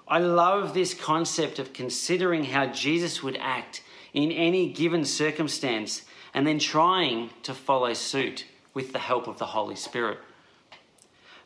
I 0.07 0.19
love 0.19 0.75
this 0.75 0.93
concept 0.93 1.59
of 1.59 1.73
considering 1.73 2.45
how 2.45 2.67
Jesus 2.67 3.23
would 3.23 3.39
act 3.41 3.83
in 4.13 4.31
any 4.31 4.71
given 4.71 5.05
circumstance 5.05 6.03
and 6.35 6.47
then 6.47 6.59
trying 6.59 7.31
to 7.45 7.55
follow 7.55 7.95
suit 7.95 8.45
with 8.75 8.93
the 8.93 8.99
help 8.99 9.27
of 9.27 9.39
the 9.39 9.47
Holy 9.47 9.77
Spirit. 9.77 10.19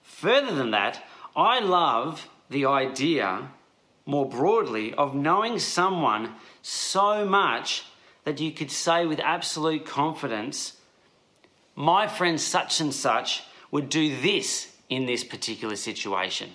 Further 0.03 0.55
than 0.55 0.73
that, 0.73 1.05
I 1.37 1.61
love 1.61 2.29
the 2.51 2.65
idea, 2.67 3.51
more 4.07 4.29
broadly, 4.29 4.95
of 4.95 5.15
knowing 5.15 5.59
someone 5.59 6.35
so 6.63 7.25
much 7.25 7.85
that 8.25 8.41
you 8.41 8.51
could 8.51 8.71
say 8.71 9.07
with 9.07 9.21
absolute 9.21 9.87
confidence, 9.87 10.77
my 11.77 12.09
friend 12.09 12.41
such 12.41 12.81
and 12.81 12.93
such 12.93 13.45
would 13.71 13.89
do 13.89 14.21
this 14.21 14.75
in 14.89 15.07
this 15.07 15.23
particular 15.23 15.77
situation. 15.77 16.51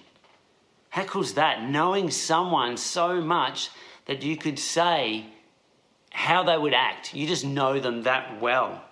How 0.89 1.03
cool 1.05 1.23
is 1.23 1.35
that? 1.35 1.63
Knowing 1.63 2.11
someone 2.11 2.77
so 2.77 3.21
much 3.21 3.69
that 4.05 4.23
you 4.23 4.35
could 4.35 4.59
say 4.59 5.25
how 6.11 6.43
they 6.43 6.57
would 6.57 6.73
act. 6.73 7.15
You 7.15 7.27
just 7.27 7.45
know 7.45 7.79
them 7.79 8.03
that 8.03 8.41
well. 8.41 8.83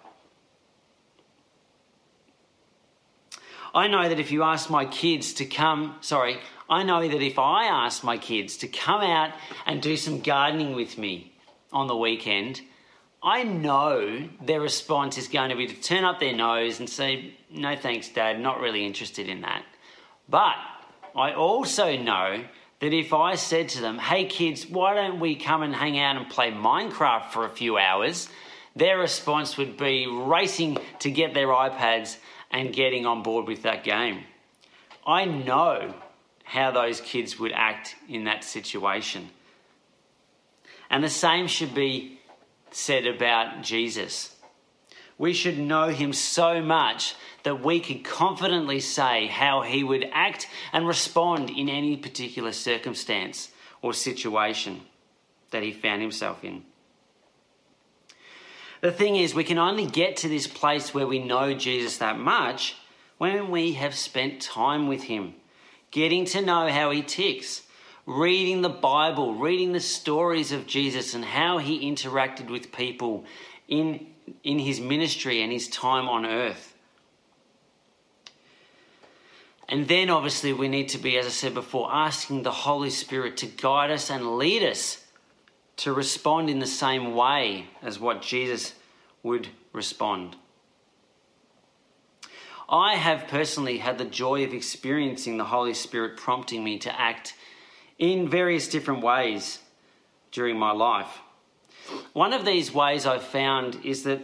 I 3.74 3.88
know 3.88 4.08
that 4.08 4.20
if 4.20 4.32
you 4.32 4.44
ask 4.44 4.70
my 4.70 4.86
kids 4.86 5.34
to 5.36 5.46
come, 5.46 5.96
sorry, 6.02 6.40
I 6.70 6.84
know 6.84 7.08
that 7.08 7.22
if 7.22 7.40
I 7.40 7.66
ask 7.66 8.04
my 8.04 8.18
kids 8.18 8.58
to 8.58 8.68
come 8.68 9.02
out 9.02 9.32
and 9.66 9.82
do 9.82 9.96
some 9.96 10.22
gardening 10.22 10.76
with 10.76 10.98
me 10.98 11.34
on 11.72 11.88
the 11.88 11.96
weekend, 11.96 12.62
I 13.24 13.44
know 13.44 14.28
their 14.44 14.60
response 14.60 15.18
is 15.18 15.28
going 15.28 15.52
to 15.52 15.56
be 15.56 15.68
to 15.68 15.76
turn 15.76 16.04
up 16.04 16.20
their 16.20 16.36
nose 16.36 16.80
and 16.80 16.90
say, 16.90 17.36
No 17.50 17.76
thanks, 17.76 18.10
Dad, 18.10 18.40
not 18.40 18.60
really 18.60 18.86
interested 18.86 19.30
in 19.30 19.42
that. 19.42 19.64
But 20.28 20.56
I 21.16 21.34
also 21.34 21.98
know 21.98 22.44
that 22.80 22.94
if 22.94 23.14
I 23.14 23.36
said 23.36 23.70
to 23.70 23.82
them, 23.82 24.00
Hey 24.00 24.26
kids, 24.26 24.66
why 24.68 24.96
don't 24.96 25.20
we 25.20 25.36
come 25.36 25.62
and 25.62 25.76
hang 25.76 26.00
out 26.00 26.18
and 26.18 26.30
play 26.30 26.52
Minecraft 26.52 27.32
for 27.32 27.46
a 27.46 27.50
few 27.50 27.78
hours? 27.78 28.28
Their 28.76 28.98
response 29.00 29.58
would 29.58 29.78
be 29.78 30.08
racing 30.08 30.78
to 31.00 31.12
get 31.12 31.34
their 31.34 31.48
iPads 31.48 32.18
and 32.52 32.74
getting 32.74 33.06
on 33.06 33.24
board 33.24 33.48
with 33.48 33.64
that 33.64 33.84
game. 33.84 34.24
I 35.06 35.26
know 35.26 35.94
how 36.44 36.72
those 36.72 37.02
kids 37.02 37.40
would 37.40 37.52
act 37.54 37.96
in 38.10 38.26
that 38.26 38.44
situation. 38.44 39.30
And 40.90 41.04
the 41.04 41.10
same 41.10 41.48
should 41.48 41.74
be 41.74 42.20
said 42.72 43.06
about 43.08 43.64
Jesus. 43.64 44.36
We 45.18 45.34
should 45.34 45.58
know 45.58 45.88
him 45.90 46.14
so 46.14 46.62
much 46.62 47.16
that 47.44 47.64
we 47.64 47.80
could 47.80 48.04
confidently 48.04 48.80
say 48.80 49.28
how 49.28 49.62
he 49.62 49.84
would 49.84 50.10
act 50.12 50.48
and 50.74 50.88
respond 50.88 51.50
in 51.50 51.70
any 51.70 51.98
particular 51.98 52.52
circumstance 52.52 53.50
or 53.82 53.94
situation 53.94 54.82
that 55.52 55.64
he 55.64 55.72
found 55.72 56.02
himself 56.02 56.44
in. 56.44 56.64
The 58.82 58.92
thing 58.92 59.16
is, 59.16 59.36
we 59.36 59.44
can 59.44 59.60
only 59.60 59.86
get 59.86 60.18
to 60.18 60.28
this 60.28 60.48
place 60.48 60.94
where 60.94 61.06
we 61.06 61.20
know 61.20 61.54
Jesus 61.54 61.98
that 61.98 62.18
much 62.18 62.76
when 63.20 63.52
we 63.52 63.74
have 63.74 63.94
spent 63.94 64.42
time 64.42 64.88
with 64.88 65.04
him, 65.04 65.36
getting 65.92 66.26
to 66.26 66.42
know 66.42 66.68
how 66.68 66.90
he 66.90 67.04
ticks, 67.04 67.62
reading 68.08 68.64
the 68.64 68.70
Bible, 68.70 69.36
reading 69.36 69.74
the 69.74 69.80
stories 69.80 70.52
of 70.52 70.66
Jesus 70.66 71.14
and 71.14 71.24
how 71.24 71.60
he 71.60 71.90
interacted 71.90 72.50
with 72.50 72.72
people 72.72 73.24
in, 73.68 74.08
in 74.44 74.58
his 74.58 74.80
ministry 74.80 75.44
and 75.44 75.52
his 75.52 75.68
time 75.68 76.10
on 76.10 76.26
earth. 76.26 76.74
And 79.70 79.88
then, 79.88 80.10
obviously, 80.10 80.52
we 80.52 80.68
need 80.68 80.90
to 80.90 80.98
be, 80.98 81.18
as 81.20 81.28
I 81.28 81.30
said 81.30 81.54
before, 81.54 81.94
asking 81.94 82.42
the 82.42 82.52
Holy 82.52 82.90
Spirit 82.90 83.38
to 83.38 83.46
guide 83.46 83.92
us 83.92 84.10
and 84.10 84.38
lead 84.38 84.64
us 84.64 85.01
to 85.82 85.92
respond 85.92 86.48
in 86.48 86.60
the 86.60 86.68
same 86.68 87.16
way 87.16 87.66
as 87.82 88.00
what 88.00 88.22
Jesus 88.22 88.76
would 89.24 89.48
respond. 89.74 90.36
I 92.70 92.94
have 92.94 93.28
personally 93.28 93.80
had 93.80 93.98
the 93.98 94.06
joy 94.06 94.44
of 94.44 94.54
experiencing 94.54 95.38
the 95.38 95.46
Holy 95.46 95.74
Spirit 95.74 96.18
prompting 96.18 96.64
me 96.64 96.78
to 96.80 97.02
act 97.02 97.34
in 97.98 98.30
various 98.30 98.68
different 98.68 99.04
ways 99.04 99.58
during 100.32 100.56
my 100.56 100.72
life. 100.72 101.18
One 102.14 102.32
of 102.32 102.46
these 102.46 102.72
ways 102.72 103.08
I've 103.08 103.24
found 103.24 103.84
is 103.84 104.04
that 104.04 104.22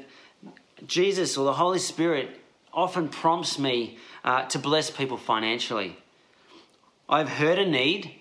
Jesus 0.85 1.37
or 1.37 1.45
the 1.45 1.53
Holy 1.53 1.79
Spirit 1.79 2.39
often 2.71 3.09
prompts 3.09 3.57
me 3.57 3.97
uh, 4.23 4.43
to 4.45 4.59
bless 4.59 4.91
people 4.91 5.17
financially. 5.17 5.97
I've 7.09 7.29
heard 7.29 7.57
a 7.57 7.65
need 7.65 8.13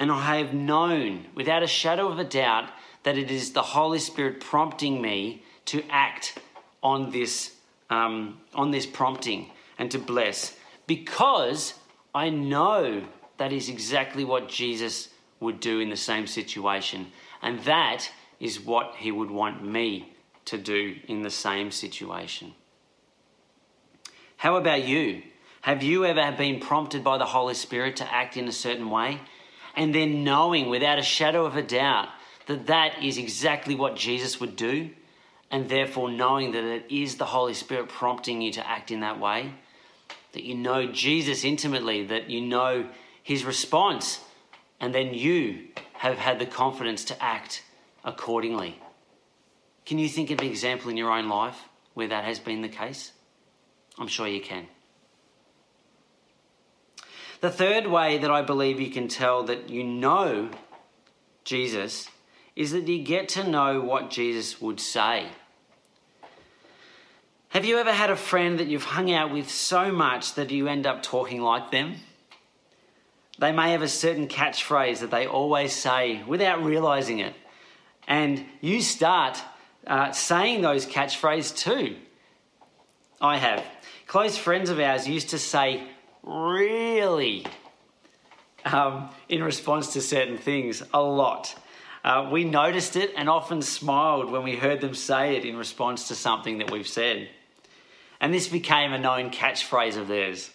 and 0.00 0.10
I 0.10 0.38
have 0.38 0.54
known 0.54 1.26
without 1.34 1.62
a 1.62 1.66
shadow 1.66 2.08
of 2.08 2.18
a 2.18 2.24
doubt 2.24 2.70
that 3.02 3.18
it 3.18 3.30
is 3.30 3.52
the 3.52 3.62
Holy 3.62 3.98
Spirit 3.98 4.40
prompting 4.40 5.00
me 5.00 5.44
to 5.66 5.84
act 5.90 6.38
on 6.82 7.10
this, 7.10 7.52
um, 7.90 8.40
on 8.54 8.70
this 8.70 8.86
prompting 8.86 9.50
and 9.78 9.90
to 9.90 9.98
bless 9.98 10.56
because 10.86 11.74
I 12.14 12.30
know 12.30 13.04
that 13.36 13.52
is 13.52 13.68
exactly 13.68 14.24
what 14.24 14.48
Jesus 14.48 15.10
would 15.38 15.60
do 15.60 15.80
in 15.80 15.90
the 15.90 15.96
same 15.96 16.26
situation. 16.26 17.06
And 17.42 17.60
that 17.60 18.10
is 18.40 18.60
what 18.60 18.94
he 18.96 19.12
would 19.12 19.30
want 19.30 19.64
me 19.64 20.14
to 20.46 20.58
do 20.58 20.96
in 21.08 21.22
the 21.22 21.30
same 21.30 21.70
situation. 21.70 22.54
How 24.38 24.56
about 24.56 24.84
you? 24.84 25.22
Have 25.60 25.82
you 25.82 26.06
ever 26.06 26.34
been 26.36 26.58
prompted 26.58 27.04
by 27.04 27.18
the 27.18 27.26
Holy 27.26 27.54
Spirit 27.54 27.96
to 27.96 28.12
act 28.12 28.38
in 28.38 28.48
a 28.48 28.52
certain 28.52 28.90
way? 28.90 29.20
And 29.76 29.94
then 29.94 30.24
knowing 30.24 30.68
without 30.68 30.98
a 30.98 31.02
shadow 31.02 31.44
of 31.46 31.56
a 31.56 31.62
doubt 31.62 32.08
that 32.46 32.66
that 32.66 33.02
is 33.02 33.18
exactly 33.18 33.74
what 33.74 33.96
Jesus 33.96 34.40
would 34.40 34.56
do, 34.56 34.90
and 35.50 35.68
therefore 35.68 36.10
knowing 36.10 36.52
that 36.52 36.64
it 36.64 36.86
is 36.90 37.16
the 37.16 37.26
Holy 37.26 37.54
Spirit 37.54 37.88
prompting 37.88 38.40
you 38.40 38.52
to 38.52 38.66
act 38.66 38.90
in 38.90 39.00
that 39.00 39.20
way, 39.20 39.52
that 40.32 40.44
you 40.44 40.54
know 40.54 40.90
Jesus 40.90 41.44
intimately, 41.44 42.06
that 42.06 42.30
you 42.30 42.40
know 42.40 42.88
his 43.22 43.44
response, 43.44 44.20
and 44.80 44.94
then 44.94 45.14
you 45.14 45.68
have 45.92 46.18
had 46.18 46.38
the 46.38 46.46
confidence 46.46 47.04
to 47.04 47.22
act 47.22 47.62
accordingly. 48.04 48.80
Can 49.86 49.98
you 49.98 50.08
think 50.08 50.30
of 50.30 50.40
an 50.40 50.46
example 50.46 50.90
in 50.90 50.96
your 50.96 51.10
own 51.10 51.28
life 51.28 51.58
where 51.94 52.08
that 52.08 52.24
has 52.24 52.38
been 52.38 52.62
the 52.62 52.68
case? 52.68 53.12
I'm 53.98 54.08
sure 54.08 54.26
you 54.26 54.40
can. 54.40 54.66
The 57.40 57.50
third 57.50 57.86
way 57.86 58.18
that 58.18 58.30
I 58.30 58.42
believe 58.42 58.80
you 58.80 58.90
can 58.90 59.08
tell 59.08 59.44
that 59.44 59.70
you 59.70 59.82
know 59.82 60.50
Jesus 61.44 62.08
is 62.54 62.72
that 62.72 62.86
you 62.86 63.02
get 63.02 63.30
to 63.30 63.48
know 63.48 63.80
what 63.80 64.10
Jesus 64.10 64.60
would 64.60 64.78
say. 64.78 65.26
Have 67.48 67.64
you 67.64 67.78
ever 67.78 67.92
had 67.92 68.10
a 68.10 68.16
friend 68.16 68.58
that 68.58 68.66
you've 68.66 68.84
hung 68.84 69.10
out 69.10 69.32
with 69.32 69.50
so 69.50 69.90
much 69.90 70.34
that 70.34 70.50
you 70.50 70.68
end 70.68 70.86
up 70.86 71.02
talking 71.02 71.40
like 71.40 71.70
them? 71.70 71.96
They 73.38 73.52
may 73.52 73.72
have 73.72 73.82
a 73.82 73.88
certain 73.88 74.28
catchphrase 74.28 74.98
that 74.98 75.10
they 75.10 75.26
always 75.26 75.72
say 75.72 76.22
without 76.24 76.62
realizing 76.62 77.20
it. 77.20 77.34
And 78.06 78.44
you 78.60 78.82
start 78.82 79.42
uh, 79.86 80.12
saying 80.12 80.60
those 80.60 80.84
catchphrases 80.84 81.56
too. 81.56 81.96
I 83.18 83.38
have. 83.38 83.64
Close 84.06 84.36
friends 84.36 84.68
of 84.68 84.78
ours 84.78 85.08
used 85.08 85.30
to 85.30 85.38
say, 85.38 85.88
really, 86.22 87.46
um, 88.64 89.10
in 89.28 89.42
response 89.42 89.94
to 89.94 90.00
certain 90.00 90.38
things 90.38 90.82
a 90.92 91.00
lot. 91.00 91.54
Uh, 92.02 92.28
we 92.32 92.44
noticed 92.44 92.96
it 92.96 93.12
and 93.16 93.28
often 93.28 93.60
smiled 93.60 94.30
when 94.30 94.42
we 94.42 94.56
heard 94.56 94.80
them 94.80 94.94
say 94.94 95.36
it 95.36 95.44
in 95.44 95.56
response 95.56 96.08
to 96.08 96.14
something 96.14 96.58
that 96.58 96.70
we've 96.70 96.88
said. 96.88 97.28
And 98.20 98.32
this 98.32 98.48
became 98.48 98.92
a 98.92 98.98
known 98.98 99.30
catchphrase 99.30 99.96
of 99.96 100.08
theirs. 100.08 100.50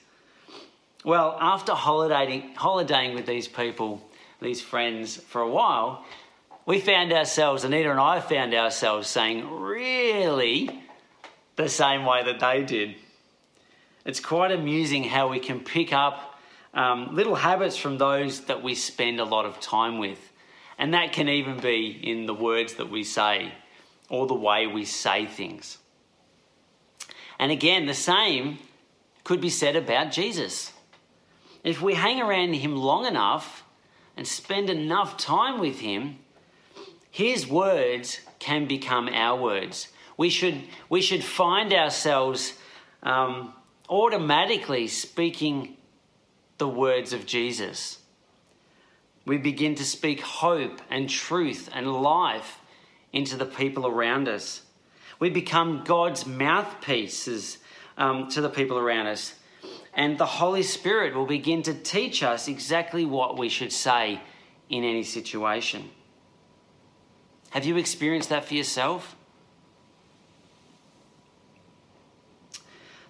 Well, 1.03 1.37
after 1.39 1.73
holidaying, 1.73 2.55
holidaying 2.55 3.13
with 3.13 3.27
these 3.27 3.47
people, 3.47 4.01
these 4.41 4.61
friends, 4.61 5.17
for 5.17 5.41
a 5.41 5.49
while, 5.49 6.03
we 6.65 6.79
found 6.79 7.13
ourselves, 7.13 7.63
Anita 7.63 7.91
and 7.91 7.99
I 7.99 8.19
found 8.19 8.55
ourselves 8.55 9.07
saying, 9.07 9.47
really, 9.51 10.81
the 11.55 11.69
same 11.69 12.05
way 12.05 12.23
that 12.23 12.39
they 12.39 12.63
did. 12.63 12.95
It's 14.05 14.19
quite 14.19 14.51
amusing 14.51 15.03
how 15.03 15.29
we 15.29 15.39
can 15.39 15.59
pick 15.59 15.91
up 15.91 16.39
um, 16.75 17.15
little 17.15 17.35
habits 17.35 17.75
from 17.75 17.97
those 17.97 18.41
that 18.41 18.61
we 18.61 18.75
spend 18.75 19.19
a 19.19 19.23
lot 19.23 19.45
of 19.45 19.59
time 19.59 19.97
with. 19.97 20.19
And 20.77 20.93
that 20.93 21.13
can 21.13 21.27
even 21.27 21.59
be 21.59 21.99
in 22.03 22.25
the 22.25 22.33
words 22.33 22.75
that 22.75 22.89
we 22.89 23.03
say 23.03 23.51
or 24.09 24.27
the 24.27 24.35
way 24.35 24.67
we 24.67 24.85
say 24.85 25.25
things. 25.25 25.79
And 27.39 27.51
again, 27.51 27.85
the 27.85 27.93
same 27.93 28.59
could 29.23 29.41
be 29.41 29.49
said 29.49 29.75
about 29.75 30.11
Jesus. 30.11 30.71
If 31.63 31.81
we 31.81 31.95
hang 31.95 32.21
around 32.21 32.53
him 32.53 32.75
long 32.75 33.05
enough 33.05 33.63
and 34.15 34.27
spend 34.27 34.69
enough 34.69 35.17
time 35.17 35.59
with 35.59 35.79
him, 35.79 36.19
his 37.09 37.47
words 37.47 38.19
can 38.39 38.67
become 38.67 39.09
our 39.09 39.41
words. 39.41 39.87
We 40.17 40.29
should, 40.29 40.61
we 40.89 41.01
should 41.01 41.23
find 41.23 41.73
ourselves 41.73 42.53
um, 43.01 43.53
automatically 43.89 44.87
speaking 44.87 45.77
the 46.57 46.67
words 46.67 47.13
of 47.13 47.25
Jesus. 47.25 47.99
We 49.25 49.37
begin 49.37 49.75
to 49.75 49.83
speak 49.83 50.21
hope 50.21 50.81
and 50.89 51.09
truth 51.09 51.69
and 51.73 51.91
life 51.91 52.59
into 53.11 53.37
the 53.37 53.45
people 53.45 53.87
around 53.87 54.27
us. 54.27 54.61
We 55.19 55.29
become 55.29 55.83
God's 55.85 56.25
mouthpieces 56.25 57.57
um, 57.97 58.29
to 58.29 58.41
the 58.41 58.49
people 58.49 58.77
around 58.77 59.07
us 59.07 59.33
and 59.95 60.17
the 60.17 60.25
Holy 60.25 60.61
Spirit 60.61 61.15
will 61.15 61.25
begin 61.25 61.63
to 61.63 61.73
teach 61.73 62.21
us 62.21 62.49
exactly 62.49 63.05
what 63.05 63.37
we 63.37 63.47
should 63.47 63.71
say 63.71 64.19
in 64.69 64.83
any 64.83 65.03
situation. 65.03 65.89
Have 67.51 67.63
you 67.63 67.77
experienced 67.77 68.29
that 68.29 68.43
for 68.43 68.53
yourself? 68.53 69.15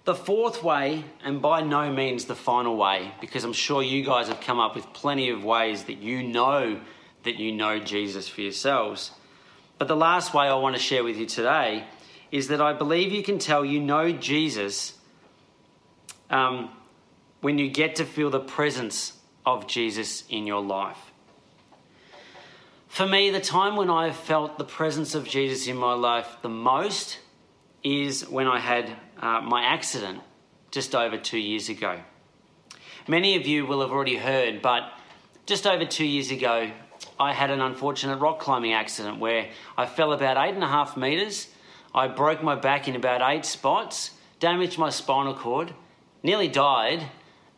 The 0.06 0.14
fourth 0.14 0.64
way, 0.64 1.04
and 1.24 1.42
by 1.42 1.62
no 1.62 1.92
means 1.92 2.26
the 2.26 2.36
final 2.36 2.78
way, 2.78 3.12
because 3.20 3.44
I'm 3.44 3.54
sure 3.54 3.82
you 3.82 4.06
guys 4.06 4.28
have 4.28 4.40
come 4.40 4.60
up 4.60 4.76
with 4.76 4.94
plenty 4.94 5.30
of 5.32 5.44
ways 5.44 5.86
that 5.86 5.98
you 5.98 6.22
know 6.22 6.80
that 7.24 7.38
you 7.38 7.52
know 7.52 7.80
Jesus 7.80 8.28
for 8.28 8.42
yourselves. 8.42 9.10
But 9.80 9.88
the 9.88 9.96
last 9.96 10.32
way 10.32 10.46
I 10.46 10.54
want 10.54 10.76
to 10.76 10.82
share 10.82 11.04
with 11.04 11.18
you 11.18 11.26
today 11.26 11.86
is 12.32 12.50
that 12.50 12.62
I 12.62 12.74
believe 12.74 13.12
you 13.12 13.24
can 13.24 13.40
tell 13.40 13.66
you 13.66 13.80
know 13.80 14.12
Jesus 14.12 14.96
um, 16.30 16.70
when 17.42 17.58
you 17.58 17.68
get 17.68 17.96
to 17.96 18.06
feel 18.06 18.30
the 18.30 18.40
presence 18.40 19.14
of 19.44 19.66
Jesus 19.66 20.24
in 20.30 20.46
your 20.46 20.62
life. 20.62 21.12
For 22.88 23.08
me, 23.08 23.32
the 23.32 23.42
time 23.42 23.76
when 23.76 23.90
I 23.90 24.12
felt 24.12 24.60
the 24.60 24.66
presence 24.66 25.16
of 25.16 25.28
Jesus 25.28 25.68
in 25.68 25.78
my 25.78 25.94
life 25.96 26.38
the 26.44 26.50
most 26.50 27.18
is 27.84 28.30
when 28.30 28.46
I 28.46 28.60
had 28.60 28.96
uh, 29.20 29.42
my 29.42 29.64
accident 29.64 30.22
just 30.72 30.96
over 30.96 31.18
two 31.18 31.38
years 31.38 31.70
ago. 31.70 32.00
Many 33.08 33.36
of 33.36 33.46
you 33.46 33.66
will 33.66 33.82
have 33.82 33.92
already 33.92 34.18
heard, 34.18 34.62
but 34.62 34.92
just 35.46 35.68
over 35.68 35.86
two 35.86 36.06
years 36.06 36.32
ago, 36.32 36.72
I 37.20 37.34
had 37.34 37.52
an 37.52 37.62
unfortunate 37.62 38.18
rock 38.18 38.40
climbing 38.40 38.74
accident 38.74 39.20
where 39.20 39.50
I 39.78 39.86
fell 39.86 40.12
about 40.12 40.38
eight 40.38 40.54
and 40.54 40.64
a 40.64 40.68
half 40.68 40.98
metres. 40.98 41.48
I 41.94 42.08
broke 42.08 42.44
my 42.44 42.56
back 42.56 42.88
in 42.88 42.96
about 42.96 43.22
eight 43.22 43.46
spots, 43.46 44.12
damaged 44.40 44.78
my 44.78 44.90
spinal 44.90 45.34
cord, 45.34 45.74
nearly 46.24 46.48
died, 46.48 47.04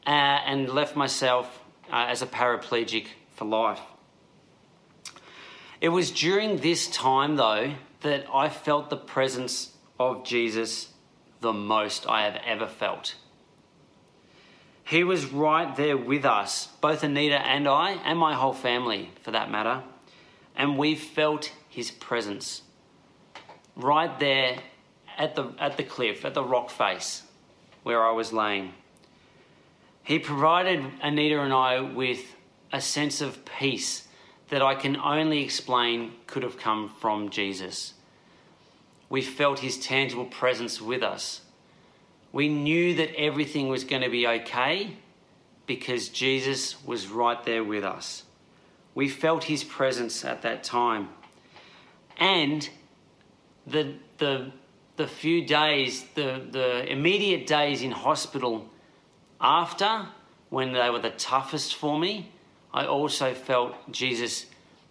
uh, 0.05 0.09
and 0.09 0.69
left 0.69 0.95
myself 0.95 1.63
uh, 1.91 2.05
as 2.07 2.21
a 2.21 2.27
paraplegic 2.27 3.07
for 3.35 3.45
life. 3.45 3.81
It 5.79 5.89
was 5.89 6.11
during 6.11 6.57
this 6.57 6.87
time, 6.87 7.35
though, 7.35 7.73
that 8.01 8.25
I 8.33 8.49
felt 8.49 8.89
the 8.89 8.97
presence 8.97 9.73
of 9.99 10.23
Jesus 10.23 10.89
the 11.41 11.53
most 11.53 12.07
I 12.07 12.23
have 12.23 12.41
ever 12.45 12.67
felt. 12.67 13.15
He 14.83 15.03
was 15.03 15.25
right 15.25 15.75
there 15.75 15.97
with 15.97 16.25
us, 16.25 16.67
both 16.79 17.03
Anita 17.03 17.45
and 17.45 17.67
I, 17.67 17.91
and 18.05 18.17
my 18.17 18.33
whole 18.33 18.53
family 18.53 19.11
for 19.21 19.31
that 19.31 19.51
matter, 19.51 19.83
and 20.55 20.77
we 20.77 20.95
felt 20.95 21.51
his 21.69 21.91
presence 21.91 22.61
right 23.75 24.17
there 24.19 24.59
at 25.17 25.35
the, 25.35 25.53
at 25.59 25.77
the 25.77 25.83
cliff, 25.83 26.23
at 26.25 26.33
the 26.33 26.43
rock 26.43 26.69
face 26.69 27.23
where 27.83 28.05
I 28.05 28.11
was 28.11 28.33
laying. 28.33 28.73
He 30.03 30.19
provided 30.19 30.85
Anita 31.01 31.41
and 31.41 31.53
I 31.53 31.81
with 31.81 32.35
a 32.71 32.81
sense 32.81 33.21
of 33.21 33.43
peace 33.45 34.07
that 34.49 34.61
I 34.61 34.75
can 34.75 34.95
only 34.97 35.43
explain 35.43 36.13
could 36.27 36.43
have 36.43 36.57
come 36.57 36.89
from 37.01 37.29
Jesus. 37.29 37.93
We 39.09 39.21
felt 39.21 39.59
his 39.59 39.77
tangible 39.79 40.25
presence 40.25 40.81
with 40.81 41.03
us. 41.03 41.41
We 42.31 42.49
knew 42.49 42.95
that 42.95 43.15
everything 43.17 43.69
was 43.69 43.83
going 43.83 44.01
to 44.01 44.09
be 44.09 44.27
okay 44.27 44.97
because 45.65 46.09
Jesus 46.09 46.83
was 46.85 47.07
right 47.07 47.41
there 47.43 47.63
with 47.63 47.83
us. 47.83 48.23
We 48.95 49.09
felt 49.09 49.45
his 49.45 49.63
presence 49.63 50.25
at 50.25 50.41
that 50.41 50.63
time. 50.63 51.09
And 52.17 52.67
the, 53.65 53.95
the, 54.17 54.51
the 54.95 55.07
few 55.07 55.45
days, 55.45 56.05
the, 56.15 56.41
the 56.49 56.91
immediate 56.91 57.45
days 57.45 57.81
in 57.81 57.91
hospital 57.91 58.67
after, 59.39 60.07
when 60.49 60.73
they 60.73 60.89
were 60.89 60.99
the 60.99 61.11
toughest 61.11 61.75
for 61.75 61.99
me, 61.99 62.31
I 62.73 62.85
also 62.85 63.33
felt 63.33 63.75
Jesus 63.91 64.47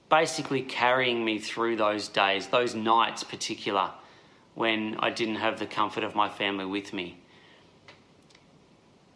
basically 0.08 0.62
carrying 0.62 1.24
me 1.24 1.38
through 1.38 1.76
those 1.76 2.08
days, 2.08 2.46
those 2.48 2.74
nights 2.74 3.24
particular, 3.24 3.90
when 4.56 4.96
I 5.00 5.10
didn't 5.10 5.36
have 5.36 5.58
the 5.58 5.66
comfort 5.66 6.02
of 6.02 6.14
my 6.14 6.30
family 6.30 6.64
with 6.64 6.94
me. 6.94 7.18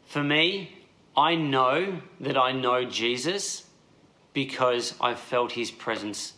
For 0.05 0.23
me, 0.23 0.77
I 1.17 1.35
know 1.35 2.03
that 2.21 2.37
I 2.37 2.53
know 2.53 2.85
Jesus 2.85 3.65
because 4.35 4.95
I 5.01 5.15
felt 5.15 5.53
his 5.53 5.71
presence 5.71 6.35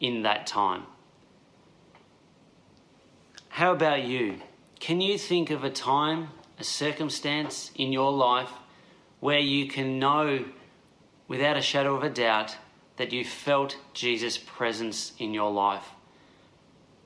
in 0.00 0.22
that 0.22 0.46
time. 0.46 0.82
How 3.48 3.72
about 3.72 4.02
you? 4.02 4.40
Can 4.80 5.00
you 5.00 5.18
think 5.18 5.50
of 5.50 5.62
a 5.62 5.70
time, 5.70 6.30
a 6.58 6.64
circumstance 6.64 7.70
in 7.76 7.92
your 7.92 8.10
life 8.10 8.50
where 9.20 9.38
you 9.38 9.68
can 9.68 10.00
know 10.00 10.44
without 11.28 11.56
a 11.56 11.62
shadow 11.62 11.94
of 11.94 12.02
a 12.02 12.10
doubt 12.10 12.56
that 12.96 13.12
you 13.12 13.24
felt 13.24 13.76
Jesus' 13.94 14.36
presence 14.36 15.12
in 15.20 15.32
your 15.32 15.52
life? 15.52 15.86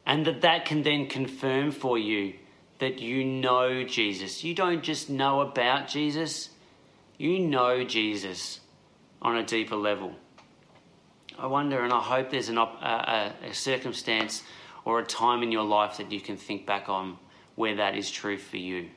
And 0.06 0.24
that 0.26 0.42
that 0.42 0.64
can 0.64 0.82
then 0.82 1.08
confirm 1.08 1.72
for 1.72 1.98
you 1.98 2.34
that 2.78 3.00
you 3.00 3.24
know 3.24 3.84
Jesus. 3.84 4.44
You 4.44 4.54
don't 4.54 4.82
just 4.82 5.10
know 5.10 5.40
about 5.40 5.88
Jesus, 5.88 6.50
you 7.18 7.40
know 7.40 7.84
Jesus 7.84 8.60
on 9.20 9.36
a 9.36 9.44
deeper 9.44 9.76
level. 9.76 10.14
I 11.38 11.46
wonder 11.46 11.82
and 11.82 11.92
I 11.92 12.00
hope 12.00 12.30
there's 12.30 12.48
an 12.48 12.58
a, 12.58 13.32
a 13.42 13.52
circumstance 13.52 14.42
or 14.84 15.00
a 15.00 15.04
time 15.04 15.42
in 15.42 15.52
your 15.52 15.64
life 15.64 15.96
that 15.98 16.12
you 16.12 16.20
can 16.20 16.36
think 16.36 16.64
back 16.64 16.88
on 16.88 17.18
where 17.56 17.76
that 17.76 17.96
is 17.96 18.10
true 18.10 18.38
for 18.38 18.56
you. 18.56 18.88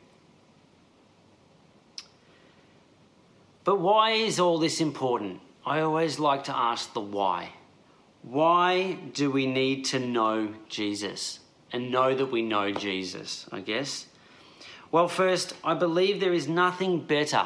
But 3.64 3.80
why 3.80 4.12
is 4.12 4.40
all 4.40 4.60
this 4.60 4.82
important? 4.82 5.42
I 5.66 5.82
always 5.82 6.20
like 6.20 6.46
to 6.46 6.56
ask 6.56 6.94
the 6.94 7.02
why. 7.02 7.54
Why 8.22 8.94
do 9.14 9.32
we 9.32 9.46
need 9.46 9.86
to 9.86 10.00
know 10.00 10.54
Jesus 10.68 11.40
and 11.72 11.92
know 11.92 12.14
that 12.16 12.32
we 12.32 12.42
know 12.42 12.72
Jesus, 12.72 13.48
I 13.52 13.62
guess? 13.62 14.08
Well, 14.92 15.08
first, 15.08 15.54
I 15.64 15.74
believe 15.74 16.20
there 16.20 16.34
is 16.34 16.48
nothing 16.48 17.02
better 17.02 17.46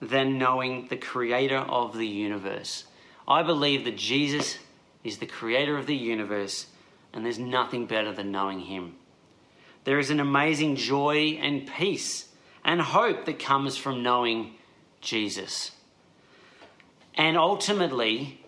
than 0.00 0.38
knowing 0.38 0.88
the 0.88 0.96
creator 0.96 1.58
of 1.58 1.96
the 1.96 2.06
universe. 2.06 2.84
I 3.26 3.42
believe 3.42 3.84
that 3.84 3.96
Jesus 3.96 4.58
is 5.02 5.18
the 5.18 5.26
creator 5.26 5.78
of 5.78 5.86
the 5.86 5.96
universe, 5.96 6.66
and 7.12 7.24
there's 7.24 7.38
nothing 7.38 7.86
better 7.86 8.12
than 8.12 8.32
knowing 8.32 8.60
him. 8.60 8.96
There 9.84 9.98
is 9.98 10.10
an 10.10 10.20
amazing 10.20 10.76
joy 10.76 11.38
and 11.40 11.66
peace 11.66 12.28
and 12.64 12.80
hope 12.80 13.24
that 13.24 13.38
comes 13.38 13.76
from 13.76 14.02
knowing 14.02 14.54
Jesus. 15.00 15.70
And 17.14 17.36
ultimately, 17.38 18.44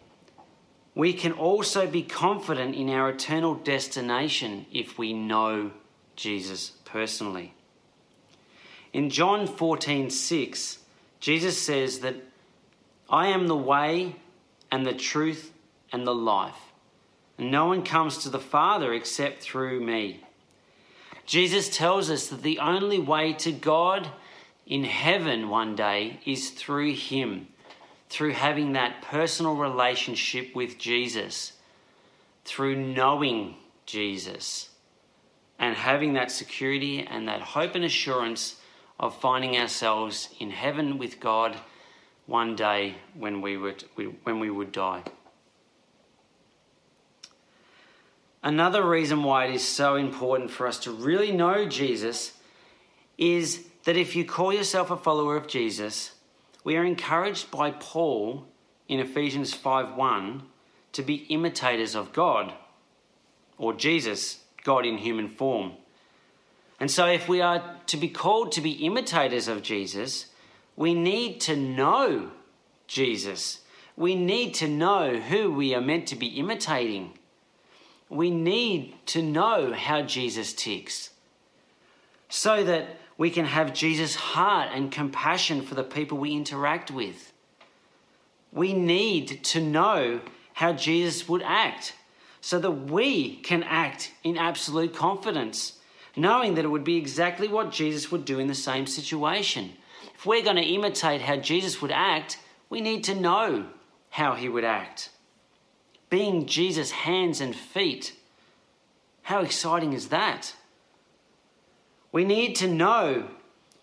we 0.99 1.13
can 1.13 1.31
also 1.31 1.87
be 1.87 2.03
confident 2.03 2.75
in 2.75 2.91
our 2.91 3.11
eternal 3.11 3.55
destination 3.55 4.67
if 4.73 4.99
we 4.99 5.13
know 5.13 5.71
Jesus 6.17 6.73
personally. 6.85 7.55
In 8.93 9.09
John 9.09 9.47
14 9.47 10.11
6, 10.11 10.79
Jesus 11.21 11.57
says 11.57 12.01
that 12.01 12.17
I 13.09 13.29
am 13.29 13.47
the 13.47 13.57
way 13.57 14.17
and 14.73 14.85
the 14.85 14.93
truth 14.93 15.53
and 15.93 16.05
the 16.05 16.15
life. 16.15 16.59
And 17.39 17.53
no 17.53 17.67
one 17.67 17.85
comes 17.85 18.19
to 18.19 18.29
the 18.29 18.41
Father 18.41 18.93
except 18.93 19.41
through 19.41 19.81
me. 19.81 20.25
Jesus 21.27 21.69
tells 21.69 22.11
us 22.11 22.27
that 22.27 22.43
the 22.43 22.59
only 22.59 22.99
way 22.99 23.35
to 23.35 23.53
God 23.53 24.09
in 24.67 24.83
heaven 24.83 25.49
one 25.49 25.77
day 25.77 26.19
is 26.27 26.51
through 26.51 26.95
Him, 26.95 27.47
through 28.09 28.33
having 28.33 28.73
that 28.73 29.03
personal 29.03 29.55
relationship 29.55 30.55
with 30.55 30.79
Jesus, 30.79 31.53
through 32.45 32.77
knowing 32.77 33.57
Jesus, 33.87 34.71
and 35.59 35.77
having 35.77 36.15
that 36.15 36.31
security 36.31 37.07
and 37.07 37.29
that 37.29 37.41
hope 37.41 37.75
and 37.75 37.85
assurance 37.85 38.57
of 38.99 39.19
finding 39.21 39.57
ourselves 39.57 40.29
in 40.41 40.51
heaven 40.51 40.99
with 40.99 41.21
God 41.21 41.57
one 42.27 42.57
day 42.57 42.95
when 43.15 43.41
we 43.41 43.57
would, 43.57 43.85
when 44.25 44.41
we 44.41 44.51
would 44.51 44.73
die. 44.73 45.03
Another 48.43 48.87
reason 48.89 49.25
why 49.25 49.47
it 49.47 49.55
is 49.55 49.67
so 49.67 49.97
important 49.97 50.51
for 50.51 50.67
us 50.67 50.79
to 50.81 50.93
really 50.93 51.33
know 51.33 51.67
Jesus 51.67 52.35
is 53.17 53.65
that 53.85 53.97
if 53.97 54.15
you 54.15 54.25
call 54.25 54.53
yourself 54.53 54.91
a 54.91 54.97
follower 54.97 55.37
of 55.37 55.49
Jesus, 55.49 56.13
we 56.69 56.77
are 56.77 56.85
encouraged 56.85 57.51
by 57.51 57.71
Paul 57.71 58.47
in 58.89 59.01
Ephesians 59.01 59.55
5:1 59.55 60.43
to 60.93 61.03
be 61.03 61.25
imitators 61.31 61.95
of 61.95 62.13
God 62.13 62.53
or 63.57 63.73
Jesus, 63.73 64.45
God 64.65 64.85
in 64.85 64.99
human 64.99 65.31
form. 65.31 65.79
And 66.79 66.91
so, 66.91 67.07
if 67.07 67.27
we 67.27 67.41
are 67.41 67.81
to 67.87 67.97
be 67.97 68.11
called 68.11 68.53
to 68.53 68.61
be 68.61 68.85
imitators 68.85 69.49
of 69.49 69.63
Jesus, 69.63 70.27
we 70.77 70.93
need 70.93 71.41
to 71.41 71.57
know 71.57 72.33
Jesus. 72.87 73.61
We 73.97 74.15
need 74.15 74.53
to 74.57 74.69
know 74.69 75.17
who 75.17 75.51
we 75.51 75.75
are 75.75 75.81
meant 75.81 76.07
to 76.09 76.17
be 76.17 76.39
imitating. 76.39 77.19
We 78.11 78.31
need 78.31 78.95
to 79.07 79.23
know 79.23 79.73
how 79.73 80.03
Jesus 80.03 80.53
ticks 80.53 81.15
so 82.29 82.63
that 82.63 82.99
we 83.19 83.31
can 83.31 83.45
have 83.45 83.75
Jesus' 83.75 84.15
heart 84.15 84.71
and 84.73 84.91
compassion 84.91 85.61
for 85.61 85.75
the 85.75 85.85
people 85.85 86.17
we 86.17 86.33
interact 86.33 86.91
with. 86.91 87.33
We 88.53 88.73
need 88.73 89.45
to 89.45 89.61
know 89.61 90.21
how 90.55 90.73
Jesus 90.73 91.29
would 91.29 91.43
act 91.43 91.95
so 92.41 92.59
that 92.59 92.71
we 92.71 93.37
can 93.37 93.63
act 93.65 94.13
in 94.25 94.39
absolute 94.39 94.95
confidence 94.95 95.75
knowing 96.19 96.55
that 96.55 96.65
it 96.65 96.69
would 96.69 96.85
be 96.85 96.97
exactly 96.97 97.49
what 97.49 97.71
Jesus 97.71 98.11
would 98.11 98.25
do 98.25 98.39
in 98.39 98.49
the 98.49 98.55
same 98.55 98.87
situation. 98.87 99.73
If 100.15 100.27
we're 100.27 100.43
going 100.43 100.57
to 100.57 100.63
imitate 100.63 101.23
how 101.23 101.37
Jesus 101.37 101.81
would 101.81 101.93
act, 101.93 102.39
we 102.69 102.81
need 102.81 103.05
to 103.05 103.15
know 103.15 103.67
how 104.11 104.35
he 104.35 104.49
would 104.49 104.65
act. 104.65 105.11
Being 106.11 106.47
Jesus' 106.47 106.91
hands 106.91 107.41
and 107.41 107.55
feet, 107.55 108.15
how 109.23 109.43
exciting 109.43 109.93
is 109.93 110.09
that? 110.09 110.55
We 112.13 112.25
need 112.25 112.57
to 112.57 112.69
know 112.69 113.29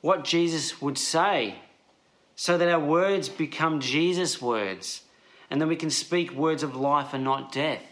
what 0.02 0.24
Jesus 0.24 0.82
would 0.82 0.98
say 0.98 1.56
so 2.36 2.58
that 2.58 2.70
our 2.70 2.80
words 2.80 3.30
become 3.30 3.80
Jesus' 3.80 4.42
words 4.42 5.02
and 5.50 5.62
that 5.62 5.68
we 5.68 5.76
can 5.76 5.90
speak 5.90 6.32
words 6.32 6.64
of 6.64 6.76
life 6.76 7.14
and 7.14 7.24
not 7.24 7.52
death. 7.52 7.84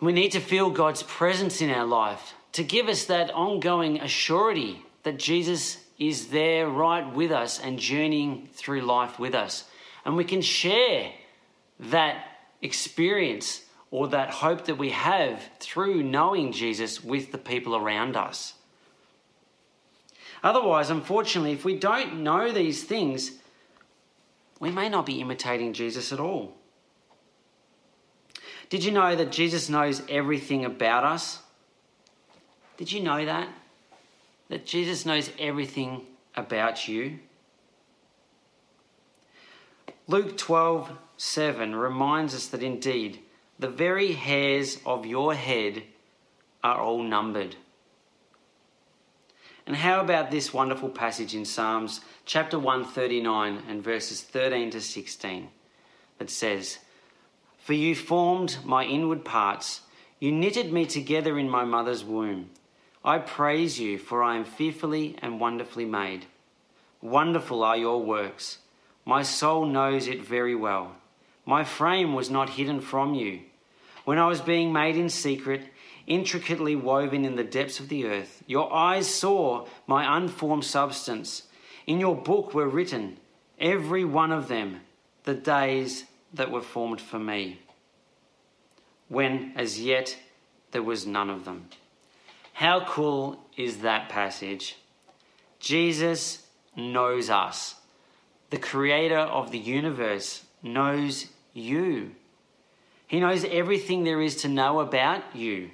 We 0.00 0.12
need 0.12 0.32
to 0.32 0.40
feel 0.40 0.70
God's 0.70 1.02
presence 1.02 1.60
in 1.60 1.70
our 1.70 1.86
life 1.86 2.34
to 2.52 2.64
give 2.64 2.88
us 2.88 3.04
that 3.04 3.30
ongoing 3.30 3.98
assurity 3.98 4.78
that 5.04 5.18
Jesus 5.18 5.78
is 5.98 6.28
there 6.28 6.68
right 6.68 7.14
with 7.14 7.30
us 7.30 7.60
and 7.60 7.78
journeying 7.78 8.48
through 8.52 8.80
life 8.80 9.18
with 9.18 9.34
us. 9.34 9.64
And 10.04 10.16
we 10.16 10.24
can 10.24 10.42
share 10.42 11.12
that 11.78 12.26
experience 12.60 13.62
or 13.92 14.08
that 14.08 14.30
hope 14.30 14.64
that 14.64 14.78
we 14.78 14.88
have 14.88 15.40
through 15.60 16.02
knowing 16.02 16.50
Jesus 16.50 17.04
with 17.04 17.30
the 17.30 17.38
people 17.38 17.76
around 17.76 18.16
us. 18.16 18.54
Otherwise, 20.42 20.88
unfortunately, 20.88 21.52
if 21.52 21.64
we 21.64 21.76
don't 21.76 22.22
know 22.22 22.50
these 22.50 22.82
things, 22.82 23.32
we 24.58 24.70
may 24.70 24.88
not 24.88 25.04
be 25.04 25.20
imitating 25.20 25.74
Jesus 25.74 26.10
at 26.10 26.18
all. 26.18 26.54
Did 28.70 28.82
you 28.82 28.90
know 28.90 29.14
that 29.14 29.30
Jesus 29.30 29.68
knows 29.68 30.02
everything 30.08 30.64
about 30.64 31.04
us? 31.04 31.40
Did 32.78 32.90
you 32.90 33.00
know 33.00 33.26
that? 33.26 33.48
That 34.48 34.64
Jesus 34.64 35.04
knows 35.04 35.30
everything 35.38 36.06
about 36.34 36.88
you? 36.88 37.18
Luke 40.08 40.38
12 40.38 40.90
7 41.18 41.76
reminds 41.76 42.34
us 42.34 42.46
that 42.46 42.62
indeed 42.62 43.20
the 43.62 43.68
very 43.68 44.10
hairs 44.10 44.80
of 44.84 45.06
your 45.06 45.34
head 45.34 45.84
are 46.64 46.80
all 46.80 47.00
numbered. 47.00 47.54
And 49.64 49.76
how 49.76 50.00
about 50.00 50.32
this 50.32 50.52
wonderful 50.52 50.88
passage 50.88 51.32
in 51.32 51.44
Psalms 51.44 52.00
chapter 52.26 52.58
139 52.58 53.62
and 53.68 53.84
verses 53.84 54.20
13 54.20 54.70
to 54.70 54.80
16 54.80 55.48
that 56.18 56.28
says, 56.28 56.78
For 57.58 57.74
you 57.74 57.94
formed 57.94 58.58
my 58.64 58.84
inward 58.84 59.24
parts, 59.24 59.82
you 60.18 60.32
knitted 60.32 60.72
me 60.72 60.84
together 60.84 61.38
in 61.38 61.48
my 61.48 61.64
mother's 61.64 62.04
womb. 62.04 62.50
I 63.04 63.18
praise 63.18 63.78
you, 63.78 63.96
for 63.96 64.24
I 64.24 64.34
am 64.34 64.44
fearfully 64.44 65.14
and 65.22 65.38
wonderfully 65.38 65.84
made. 65.84 66.26
Wonderful 67.00 67.62
are 67.62 67.76
your 67.76 68.02
works. 68.02 68.58
My 69.04 69.22
soul 69.22 69.66
knows 69.66 70.08
it 70.08 70.20
very 70.24 70.56
well. 70.56 70.96
My 71.46 71.62
frame 71.62 72.12
was 72.12 72.28
not 72.28 72.50
hidden 72.50 72.80
from 72.80 73.14
you. 73.14 73.42
When 74.04 74.18
I 74.18 74.26
was 74.26 74.40
being 74.40 74.72
made 74.72 74.96
in 74.96 75.08
secret, 75.08 75.62
intricately 76.06 76.74
woven 76.74 77.24
in 77.24 77.36
the 77.36 77.44
depths 77.44 77.80
of 77.80 77.88
the 77.88 78.06
earth, 78.06 78.42
your 78.46 78.72
eyes 78.72 79.12
saw 79.12 79.66
my 79.86 80.16
unformed 80.16 80.64
substance. 80.64 81.44
In 81.86 82.00
your 82.00 82.16
book 82.16 82.54
were 82.54 82.68
written, 82.68 83.18
every 83.58 84.04
one 84.04 84.32
of 84.32 84.48
them, 84.48 84.80
the 85.24 85.34
days 85.34 86.04
that 86.34 86.50
were 86.50 86.62
formed 86.62 87.00
for 87.00 87.18
me, 87.18 87.60
when 89.08 89.52
as 89.56 89.80
yet 89.80 90.16
there 90.72 90.82
was 90.82 91.06
none 91.06 91.30
of 91.30 91.44
them. 91.44 91.68
How 92.54 92.84
cool 92.84 93.38
is 93.56 93.78
that 93.78 94.08
passage? 94.08 94.76
Jesus 95.60 96.46
knows 96.76 97.30
us. 97.30 97.76
The 98.50 98.58
creator 98.58 99.18
of 99.18 99.50
the 99.50 99.58
universe 99.58 100.44
knows 100.62 101.26
you. 101.54 102.12
He 103.12 103.20
knows 103.20 103.44
everything 103.44 104.04
there 104.04 104.22
is 104.22 104.36
to 104.36 104.48
know 104.48 104.80
about 104.80 105.36
you. 105.36 105.72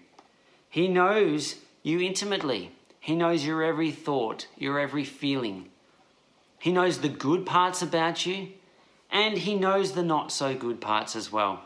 He 0.68 0.88
knows 0.88 1.54
you 1.84 2.00
intimately. 2.00 2.72
He 2.98 3.14
knows 3.14 3.46
your 3.46 3.62
every 3.62 3.92
thought, 3.92 4.48
your 4.56 4.80
every 4.80 5.04
feeling. 5.04 5.68
He 6.58 6.72
knows 6.72 6.98
the 6.98 7.08
good 7.08 7.46
parts 7.46 7.80
about 7.80 8.26
you, 8.26 8.48
and 9.08 9.38
He 9.38 9.54
knows 9.54 9.92
the 9.92 10.02
not 10.02 10.32
so 10.32 10.52
good 10.56 10.80
parts 10.80 11.14
as 11.14 11.30
well. 11.30 11.62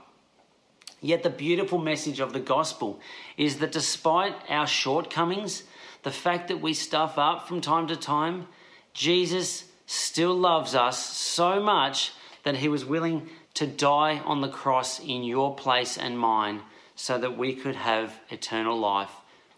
Yet 1.01 1.23
the 1.23 1.31
beautiful 1.31 1.79
message 1.79 2.21
of 2.21 2.35
the 2.35 2.41
gospel 2.41 3.01
is 3.39 3.57
that 3.61 3.73
despite 3.73 4.35
our 4.51 4.67
shortcomings, 4.67 5.63
the 6.03 6.11
fact 6.11 6.49
that 6.49 6.61
we 6.61 6.75
stuff 6.75 7.17
up 7.17 7.49
from 7.49 7.63
time 7.63 7.87
to 7.87 7.97
time, 7.97 8.47
Jesus 8.93 9.65
still 9.87 10.35
loves 10.35 10.75
us 10.75 11.03
so 11.03 11.63
much 11.63 12.13
that 12.43 12.57
he 12.57 12.69
was 12.69 12.85
willing 12.85 13.31
to 13.55 13.67
die 13.67 14.19
on 14.19 14.41
the 14.41 14.49
cross 14.49 15.01
in 15.01 15.23
your 15.23 15.55
place 15.55 15.99
and 15.99 16.19
mine 16.19 16.63
so 16.95 17.19
that 17.19 17.37
we 17.37 17.55
could 17.55 17.77
have 17.77 18.19
eternal 18.31 18.79
life 18.79 19.13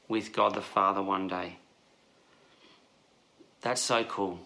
with 0.08 0.32
God 0.32 0.54
the 0.54 0.60
Father 0.60 1.02
one 1.02 1.28
day. 1.28 1.58
That's 3.60 3.80
so 3.80 4.04
cool. 4.04 4.40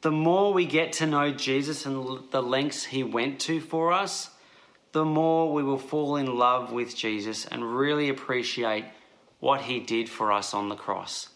The 0.00 0.10
more 0.10 0.52
we 0.52 0.64
get 0.64 0.94
to 0.94 1.06
know 1.06 1.30
Jesus 1.30 1.84
and 1.84 2.30
the 2.30 2.42
lengths 2.42 2.84
he 2.84 3.02
went 3.02 3.38
to 3.40 3.60
for 3.60 3.92
us, 3.92 4.30
the 4.92 5.04
more 5.04 5.52
we 5.52 5.62
will 5.62 5.78
fall 5.78 6.16
in 6.16 6.38
love 6.38 6.72
with 6.72 6.96
Jesus 6.96 7.44
and 7.44 7.76
really 7.76 8.08
appreciate 8.08 8.84
what 9.40 9.62
he 9.62 9.78
did 9.78 10.08
for 10.08 10.32
us 10.32 10.54
on 10.54 10.68
the 10.68 10.74
cross. 10.74 11.28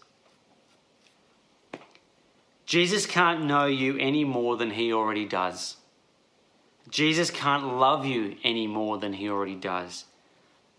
Jesus 2.66 3.06
can't 3.06 3.44
know 3.44 3.66
you 3.66 3.98
any 3.98 4.24
more 4.24 4.56
than 4.56 4.70
he 4.70 4.92
already 4.92 5.26
does. 5.26 5.76
Jesus 6.88 7.30
can't 7.30 7.76
love 7.76 8.06
you 8.06 8.36
any 8.42 8.66
more 8.66 8.98
than 8.98 9.14
he 9.14 9.28
already 9.28 9.54
does. 9.54 10.04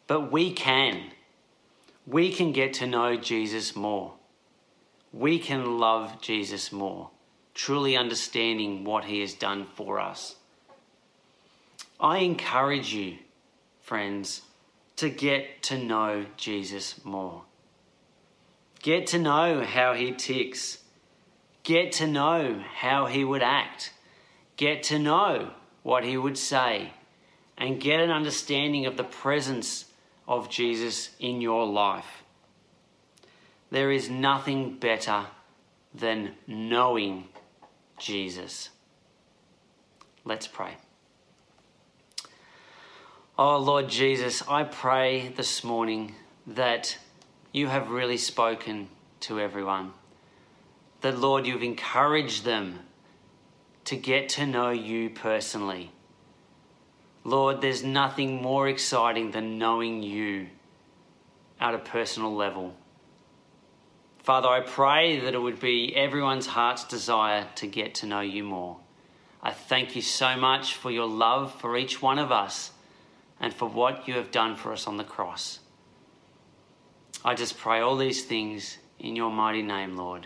But 0.08 0.32
we 0.32 0.52
can. 0.52 1.12
We 2.08 2.32
can 2.32 2.52
get 2.52 2.74
to 2.76 2.88
know 2.88 3.17
Jesus 3.17 3.76
more. 3.76 4.13
We 5.12 5.39
can 5.39 5.80
love 5.80 6.21
Jesus 6.21 6.71
more, 6.71 7.10
truly 7.54 7.95
understanding 7.95 8.84
what 8.84 9.06
he 9.06 9.21
has 9.21 9.34
done 9.34 9.65
for 9.76 10.00
us. 10.00 10.36
I 12.00 12.19
encourage 12.19 12.93
you, 12.93 13.17
friends, 13.82 14.41
to 14.98 15.10
get 15.10 15.63
to 15.63 15.78
know 15.78 16.26
Jesus 16.38 17.04
more. 17.04 17.43
Get 18.82 19.08
to 19.08 19.19
know 19.19 19.63
how 19.63 19.93
he 19.93 20.12
ticks. 20.12 20.80
Get 21.65 21.93
to 21.93 22.06
know 22.06 22.63
how 22.75 23.08
he 23.08 23.23
would 23.23 23.41
act. 23.41 23.91
Get 24.56 24.84
to 24.84 24.99
know 24.99 25.49
what 25.82 26.04
he 26.04 26.15
would 26.15 26.38
say. 26.38 26.93
And 27.58 27.82
get 27.82 27.99
an 27.99 28.12
understanding 28.12 28.86
of 28.86 28.97
the 28.97 29.04
presence 29.04 29.86
of 30.28 30.47
Jesus 30.47 31.10
in 31.19 31.41
your 31.41 31.65
life. 31.65 32.23
There 33.71 33.91
is 33.91 34.12
nothing 34.12 34.78
better 34.78 35.25
than 35.93 36.34
knowing 36.45 37.30
Jesus. 37.97 38.69
Let's 40.23 40.45
pray. 40.45 40.78
Oh 43.39 43.58
Lord 43.58 43.89
Jesus, 43.89 44.43
I 44.47 44.65
pray 44.65 45.34
this 45.36 45.63
morning 45.63 46.13
that 46.45 46.99
you 47.51 47.67
have 47.67 47.89
really 47.89 48.17
spoken 48.17 48.89
to 49.21 49.39
everyone. 49.39 49.93
That 51.05 51.19
Lord, 51.19 51.45
you've 51.45 51.61
encouraged 51.61 52.45
them 52.45 52.79
to 53.83 53.95
get 53.95 54.27
to 54.29 54.47
know 54.47 54.71
you 54.71 55.11
personally. 55.11 55.91
Lord, 57.23 57.61
there's 57.61 57.83
nothing 57.83 58.41
more 58.41 58.67
exciting 58.67 59.29
than 59.29 59.59
knowing 59.59 60.01
you 60.01 60.47
at 61.59 61.75
a 61.75 61.77
personal 61.77 62.33
level. 62.33 62.75
Father, 64.23 64.49
I 64.49 64.61
pray 64.61 65.19
that 65.19 65.35
it 65.35 65.37
would 65.37 65.59
be 65.59 65.95
everyone's 65.95 66.47
heart's 66.47 66.85
desire 66.85 67.45
to 67.57 67.67
get 67.67 67.93
to 67.95 68.07
know 68.07 68.21
you 68.21 68.43
more. 68.43 68.77
I 69.43 69.51
thank 69.51 69.95
you 69.95 70.01
so 70.01 70.35
much 70.35 70.73
for 70.73 70.89
your 70.89 71.07
love 71.07 71.53
for 71.61 71.77
each 71.77 72.01
one 72.01 72.17
of 72.17 72.31
us 72.31 72.71
and 73.39 73.53
for 73.53 73.69
what 73.69 74.07
you 74.07 74.15
have 74.15 74.31
done 74.31 74.55
for 74.55 74.73
us 74.73 74.87
on 74.87 74.97
the 74.97 75.03
cross. 75.03 75.59
I 77.23 77.35
just 77.35 77.59
pray 77.59 77.79
all 77.79 77.95
these 77.95 78.25
things 78.25 78.79
in 78.97 79.15
your 79.15 79.29
mighty 79.29 79.61
name, 79.61 79.95
Lord. 79.95 80.25